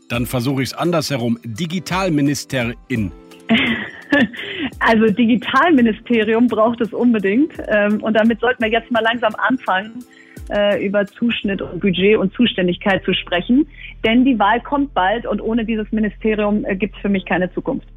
Dann 0.09 0.27
versuche 0.27 0.63
ich 0.63 0.71
es 0.71 0.75
andersherum. 0.75 1.39
Digitalministerin. 1.45 3.13
also 4.81 5.07
Digitalministerium 5.07 6.47
braucht 6.47 6.81
es 6.81 6.93
unbedingt. 6.93 7.53
Ähm, 7.69 8.03
und 8.03 8.15
damit 8.15 8.41
sollten 8.41 8.63
wir 8.63 8.71
jetzt 8.71 8.91
mal 8.91 9.03
langsam 9.03 9.35
anfangen, 9.37 10.05
äh, 10.51 10.87
über 10.87 11.07
Zuschnitt 11.07 11.63
und 11.63 11.81
Budget 11.81 12.17
und 12.17 12.33
Zuständigkeit 12.35 13.03
zu 13.05 13.15
sprechen. 13.15 13.67
Denn 14.05 14.25
die 14.25 14.39
Wahl 14.39 14.61
kommt 14.61 14.93
bald 14.95 15.27
und 15.27 15.41
ohne 15.41 15.65
dieses 15.65 15.91
Ministerium 15.91 16.65
äh, 16.65 16.77
gibt 16.77 16.95
es 16.97 17.01
für 17.01 17.09
mich 17.09 17.25
keine 17.25 17.53
Zukunft. 17.53 17.89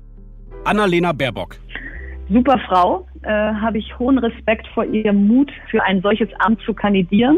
Annalena 0.63 1.11
Baerbock. 1.11 1.55
Super 2.29 2.59
Frau, 2.67 3.07
äh, 3.23 3.29
habe 3.29 3.77
ich 3.77 3.97
hohen 3.99 4.17
Respekt 4.17 4.67
vor 4.73 4.83
ihrem 4.83 5.27
Mut, 5.27 5.51
für 5.71 5.81
ein 5.83 6.01
solches 6.01 6.27
Amt 6.39 6.61
zu 6.61 6.73
kandidieren. 6.73 7.37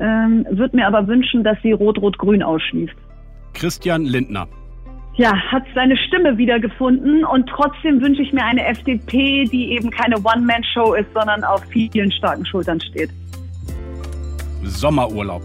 Ähm, 0.00 0.46
Würde 0.50 0.76
mir 0.76 0.86
aber 0.86 1.06
wünschen, 1.06 1.44
dass 1.44 1.56
sie 1.62 1.72
Rot-Rot-Grün 1.72 2.42
ausschließt. 2.42 2.94
Christian 3.56 4.04
Lindner. 4.04 4.46
Ja, 5.14 5.34
hat 5.50 5.62
seine 5.74 5.96
Stimme 5.96 6.36
wiedergefunden 6.36 7.24
und 7.24 7.48
trotzdem 7.48 8.02
wünsche 8.02 8.20
ich 8.20 8.34
mir 8.34 8.44
eine 8.44 8.66
FDP, 8.66 9.44
die 9.44 9.72
eben 9.72 9.90
keine 9.90 10.16
One-Man-Show 10.16 10.92
ist, 10.92 11.06
sondern 11.14 11.42
auf 11.42 11.62
vielen 11.70 12.12
starken 12.12 12.44
Schultern 12.44 12.78
steht. 12.82 13.10
Sommerurlaub? 14.62 15.42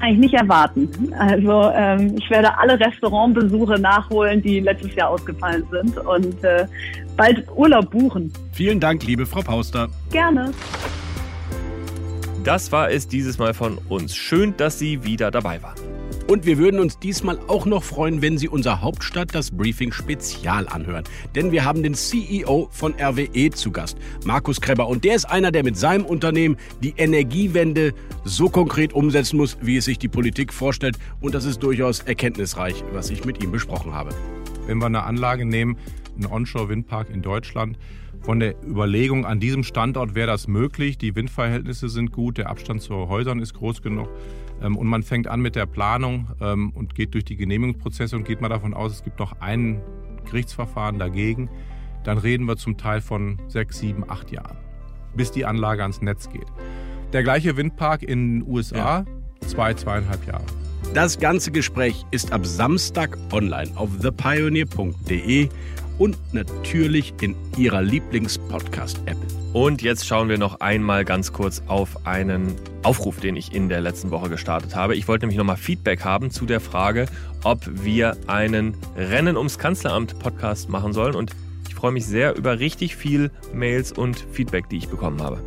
Eigentlich 0.00 0.30
nicht 0.30 0.34
erwarten. 0.34 0.88
Also 1.18 1.70
ähm, 1.74 2.16
ich 2.18 2.30
werde 2.30 2.56
alle 2.56 2.80
Restaurantbesuche 2.80 3.78
nachholen, 3.78 4.40
die 4.40 4.60
letztes 4.60 4.94
Jahr 4.94 5.10
ausgefallen 5.10 5.64
sind 5.70 5.98
und 5.98 6.42
äh, 6.44 6.66
bald 7.16 7.44
Urlaub 7.54 7.90
buchen. 7.90 8.32
Vielen 8.52 8.80
Dank, 8.80 9.04
liebe 9.04 9.26
Frau 9.26 9.42
Pauster. 9.42 9.88
Gerne. 10.10 10.52
Das 12.42 12.72
war 12.72 12.90
es 12.90 13.06
dieses 13.06 13.38
Mal 13.38 13.52
von 13.52 13.76
uns. 13.90 14.16
Schön, 14.16 14.56
dass 14.56 14.78
Sie 14.78 15.04
wieder 15.04 15.30
dabei 15.30 15.62
waren. 15.62 15.97
Und 16.28 16.44
wir 16.44 16.58
würden 16.58 16.78
uns 16.78 16.98
diesmal 16.98 17.38
auch 17.48 17.64
noch 17.64 17.82
freuen, 17.82 18.20
wenn 18.20 18.36
Sie 18.36 18.48
unser 18.48 18.82
Hauptstadt 18.82 19.34
das 19.34 19.50
Briefing 19.50 19.92
Spezial 19.92 20.68
anhören. 20.68 21.04
Denn 21.34 21.52
wir 21.52 21.64
haben 21.64 21.82
den 21.82 21.94
CEO 21.94 22.68
von 22.70 22.94
RWE 23.00 23.50
zu 23.50 23.70
Gast, 23.70 23.96
Markus 24.24 24.60
Kreber. 24.60 24.88
Und 24.88 25.04
der 25.04 25.14
ist 25.14 25.24
einer, 25.24 25.50
der 25.50 25.64
mit 25.64 25.78
seinem 25.78 26.04
Unternehmen 26.04 26.56
die 26.82 26.92
Energiewende 26.98 27.94
so 28.24 28.50
konkret 28.50 28.92
umsetzen 28.92 29.38
muss, 29.38 29.56
wie 29.62 29.78
es 29.78 29.86
sich 29.86 29.98
die 29.98 30.08
Politik 30.08 30.52
vorstellt. 30.52 30.98
Und 31.20 31.34
das 31.34 31.46
ist 31.46 31.62
durchaus 31.62 32.00
erkenntnisreich, 32.00 32.84
was 32.92 33.08
ich 33.08 33.24
mit 33.24 33.42
ihm 33.42 33.50
besprochen 33.50 33.94
habe. 33.94 34.10
Wenn 34.66 34.78
wir 34.78 34.86
eine 34.86 35.04
Anlage 35.04 35.46
nehmen, 35.46 35.78
einen 36.16 36.26
Onshore-Windpark 36.26 37.08
in 37.08 37.22
Deutschland, 37.22 37.78
von 38.20 38.40
der 38.40 38.54
Überlegung, 38.62 39.24
an 39.24 39.40
diesem 39.40 39.62
Standort 39.62 40.14
wäre 40.14 40.26
das 40.26 40.48
möglich, 40.48 40.98
die 40.98 41.14
Windverhältnisse 41.14 41.88
sind 41.88 42.12
gut, 42.12 42.36
der 42.36 42.50
Abstand 42.50 42.82
zu 42.82 43.08
Häusern 43.08 43.40
ist 43.40 43.54
groß 43.54 43.80
genug, 43.80 44.08
und 44.60 44.86
man 44.86 45.02
fängt 45.02 45.28
an 45.28 45.40
mit 45.40 45.56
der 45.56 45.66
Planung 45.66 46.28
ähm, 46.40 46.70
und 46.74 46.94
geht 46.94 47.14
durch 47.14 47.24
die 47.24 47.36
Genehmigungsprozesse 47.36 48.16
und 48.16 48.24
geht 48.24 48.40
mal 48.40 48.48
davon 48.48 48.74
aus, 48.74 48.92
es 48.92 49.04
gibt 49.04 49.18
noch 49.18 49.40
ein 49.40 49.80
Gerichtsverfahren 50.26 50.98
dagegen. 50.98 51.48
Dann 52.04 52.18
reden 52.18 52.46
wir 52.46 52.56
zum 52.56 52.76
Teil 52.76 53.00
von 53.00 53.38
sechs, 53.48 53.78
sieben, 53.78 54.08
acht 54.08 54.30
Jahren, 54.30 54.56
bis 55.14 55.30
die 55.30 55.44
Anlage 55.44 55.82
ans 55.82 56.00
Netz 56.00 56.28
geht. 56.28 56.46
Der 57.12 57.22
gleiche 57.22 57.56
Windpark 57.56 58.02
in 58.02 58.40
den 58.40 58.48
USA, 58.48 58.76
ja. 58.76 59.04
zwei, 59.46 59.74
zweieinhalb 59.74 60.26
Jahre. 60.26 60.44
Das 60.94 61.18
ganze 61.18 61.50
Gespräch 61.50 62.04
ist 62.10 62.32
ab 62.32 62.46
Samstag 62.46 63.18
online 63.32 63.70
auf 63.74 63.90
thepioneer.de 64.00 65.48
und 65.98 66.16
natürlich 66.32 67.12
in 67.20 67.34
Ihrer 67.56 67.82
Lieblings-Podcast-App. 67.82 69.37
Und 69.58 69.82
jetzt 69.82 70.06
schauen 70.06 70.28
wir 70.28 70.38
noch 70.38 70.60
einmal 70.60 71.04
ganz 71.04 71.32
kurz 71.32 71.62
auf 71.66 72.06
einen 72.06 72.54
Aufruf, 72.84 73.18
den 73.18 73.34
ich 73.34 73.52
in 73.52 73.68
der 73.68 73.80
letzten 73.80 74.12
Woche 74.12 74.28
gestartet 74.28 74.76
habe. 74.76 74.94
Ich 74.94 75.08
wollte 75.08 75.24
nämlich 75.24 75.36
nochmal 75.36 75.56
Feedback 75.56 76.04
haben 76.04 76.30
zu 76.30 76.46
der 76.46 76.60
Frage, 76.60 77.06
ob 77.42 77.62
wir 77.66 78.16
einen 78.28 78.76
Rennen 78.96 79.36
ums 79.36 79.58
Kanzleramt 79.58 80.20
Podcast 80.20 80.68
machen 80.68 80.92
sollen. 80.92 81.16
Und 81.16 81.32
ich 81.66 81.74
freue 81.74 81.90
mich 81.90 82.06
sehr 82.06 82.36
über 82.36 82.60
richtig 82.60 82.94
viel 82.94 83.32
Mails 83.52 83.90
und 83.90 84.24
Feedback, 84.30 84.68
die 84.68 84.76
ich 84.76 84.88
bekommen 84.88 85.20
habe. 85.20 85.42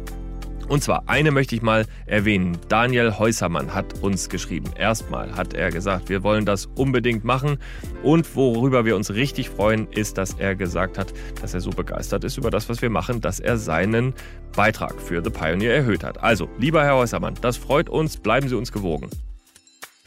Und 0.71 0.81
zwar 0.81 1.03
eine 1.07 1.31
möchte 1.31 1.53
ich 1.53 1.61
mal 1.61 1.85
erwähnen. 2.05 2.57
Daniel 2.69 3.19
Häusermann 3.19 3.73
hat 3.73 4.01
uns 4.01 4.29
geschrieben. 4.29 4.71
Erstmal 4.77 5.35
hat 5.35 5.53
er 5.53 5.69
gesagt, 5.69 6.07
wir 6.07 6.23
wollen 6.23 6.45
das 6.45 6.67
unbedingt 6.67 7.25
machen. 7.25 7.57
Und 8.03 8.37
worüber 8.37 8.85
wir 8.85 8.95
uns 8.95 9.13
richtig 9.13 9.49
freuen, 9.49 9.89
ist, 9.91 10.17
dass 10.17 10.35
er 10.35 10.55
gesagt 10.55 10.97
hat, 10.97 11.13
dass 11.41 11.53
er 11.53 11.59
so 11.59 11.71
begeistert 11.71 12.23
ist 12.23 12.37
über 12.37 12.51
das, 12.51 12.69
was 12.69 12.81
wir 12.81 12.89
machen, 12.89 13.19
dass 13.19 13.41
er 13.41 13.57
seinen 13.57 14.13
Beitrag 14.55 15.01
für 15.01 15.21
The 15.21 15.29
Pioneer 15.29 15.75
erhöht 15.75 16.05
hat. 16.05 16.23
Also, 16.23 16.47
lieber 16.57 16.85
Herr 16.85 16.95
Häusermann, 16.95 17.33
das 17.41 17.57
freut 17.57 17.89
uns. 17.89 18.15
Bleiben 18.15 18.47
Sie 18.47 18.55
uns 18.55 18.71
gewogen. 18.71 19.09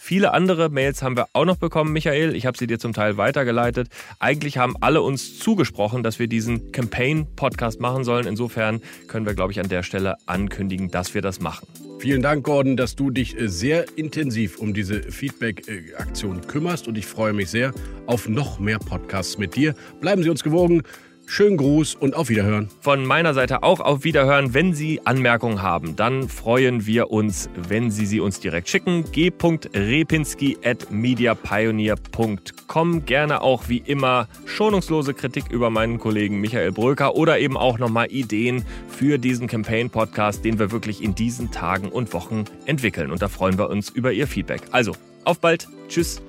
Viele 0.07 0.35
andere 0.35 0.69
Mails 0.69 1.03
haben 1.03 1.17
wir 1.17 1.29
auch 1.33 1.47
noch 1.47 1.57
bekommen, 1.57 1.95
Michael. 1.95 2.37
Ich 2.37 2.45
habe 2.45 2.59
sie 2.59 2.67
dir 2.67 2.79
zum 2.79 2.93
Teil 2.93 3.17
weitergeleitet. 3.17 3.89
Eigentlich 4.19 4.59
haben 4.59 4.77
alle 4.83 5.01
uns 5.01 5.39
zugesprochen, 5.39 6.03
dass 6.03 6.19
wir 6.19 6.27
diesen 6.27 6.73
Campaign-Podcast 6.73 7.81
machen 7.81 8.05
sollen. 8.05 8.27
Insofern 8.27 8.83
können 9.09 9.25
wir, 9.25 9.33
glaube 9.33 9.53
ich, 9.53 9.61
an 9.61 9.69
der 9.71 9.83
Stelle 9.83 10.17
ankündigen, 10.27 10.91
dass 10.91 11.15
wir 11.15 11.23
das 11.23 11.41
machen. 11.41 11.67
Vielen 12.01 12.21
Dank, 12.21 12.45
Gordon, 12.45 12.77
dass 12.77 12.97
du 12.97 13.09
dich 13.09 13.41
äh, 13.41 13.49
sehr 13.49 13.87
intensiv 13.97 14.59
um 14.59 14.75
diese 14.75 15.05
Feedback-Aktion 15.05 16.47
kümmerst. 16.49 16.87
Und 16.87 16.99
ich 16.99 17.07
freue 17.07 17.33
mich 17.33 17.49
sehr 17.49 17.73
auf 18.05 18.29
noch 18.29 18.59
mehr 18.59 18.81
Podcasts 18.81 19.39
mit 19.39 19.57
dir. 19.57 19.75
Bleiben 20.03 20.23
Sie 20.23 20.29
uns 20.29 20.45
gewogen. 20.45 20.83
Schönen 21.27 21.57
Gruß 21.57 21.95
und 21.95 22.15
auf 22.15 22.29
Wiederhören. 22.29 22.69
Von 22.81 23.07
meiner 23.07 23.33
Seite 23.35 23.63
auch 23.63 23.79
auf 23.81 24.05
Wiederhören. 24.05 24.53
Wenn 24.55 24.75
Sie 24.75 25.01
Anmerkungen 25.05 25.63
haben, 25.63 25.97
dann 25.97 26.29
freuen 26.29 26.87
wir 26.87 27.11
uns, 27.11 27.49
wenn 27.69 27.91
Sie 27.91 28.07
sie 28.07 28.21
uns 28.21 28.39
direkt 28.41 28.69
schicken. 28.69 29.05
g.repinski 29.11 30.59
at 30.63 30.91
mediapioneer.com. 30.91 33.07
Gerne 33.07 33.41
auch 33.41 33.69
wie 33.69 33.79
immer 33.79 34.29
schonungslose 34.45 35.15
Kritik 35.15 35.45
über 35.51 35.71
meinen 35.71 35.99
Kollegen 35.99 36.41
Michael 36.41 36.73
Bröker 36.73 37.17
oder 37.17 37.39
eben 37.39 37.57
auch 37.57 37.79
nochmal 37.79 38.13
Ideen 38.13 38.65
für 38.89 39.17
diesen 39.19 39.47
Campaign-Podcast, 39.47 40.45
den 40.45 40.59
wir 40.59 40.73
wirklich 40.73 41.03
in 41.03 41.15
diesen 41.15 41.51
Tagen 41.51 41.89
und 41.89 42.13
Wochen 42.13 42.45
entwickeln. 42.67 43.11
Und 43.11 43.23
da 43.23 43.29
freuen 43.29 43.57
wir 43.59 43.71
uns 43.71 43.89
über 43.89 44.13
Ihr 44.13 44.27
Feedback. 44.27 44.61
Also, 44.73 44.93
auf 45.25 45.41
bald. 45.41 45.69
Tschüss. 45.89 46.21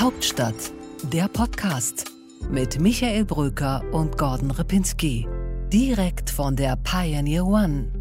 Hauptstadt, 0.00 0.72
der 1.12 1.28
Podcast 1.28 2.17
mit 2.50 2.80
Michael 2.80 3.24
Bröker 3.24 3.82
und 3.92 4.16
Gordon 4.16 4.50
Ripinski. 4.50 5.26
Direkt 5.72 6.30
von 6.30 6.56
der 6.56 6.76
Pioneer 6.76 7.46
One. 7.46 7.97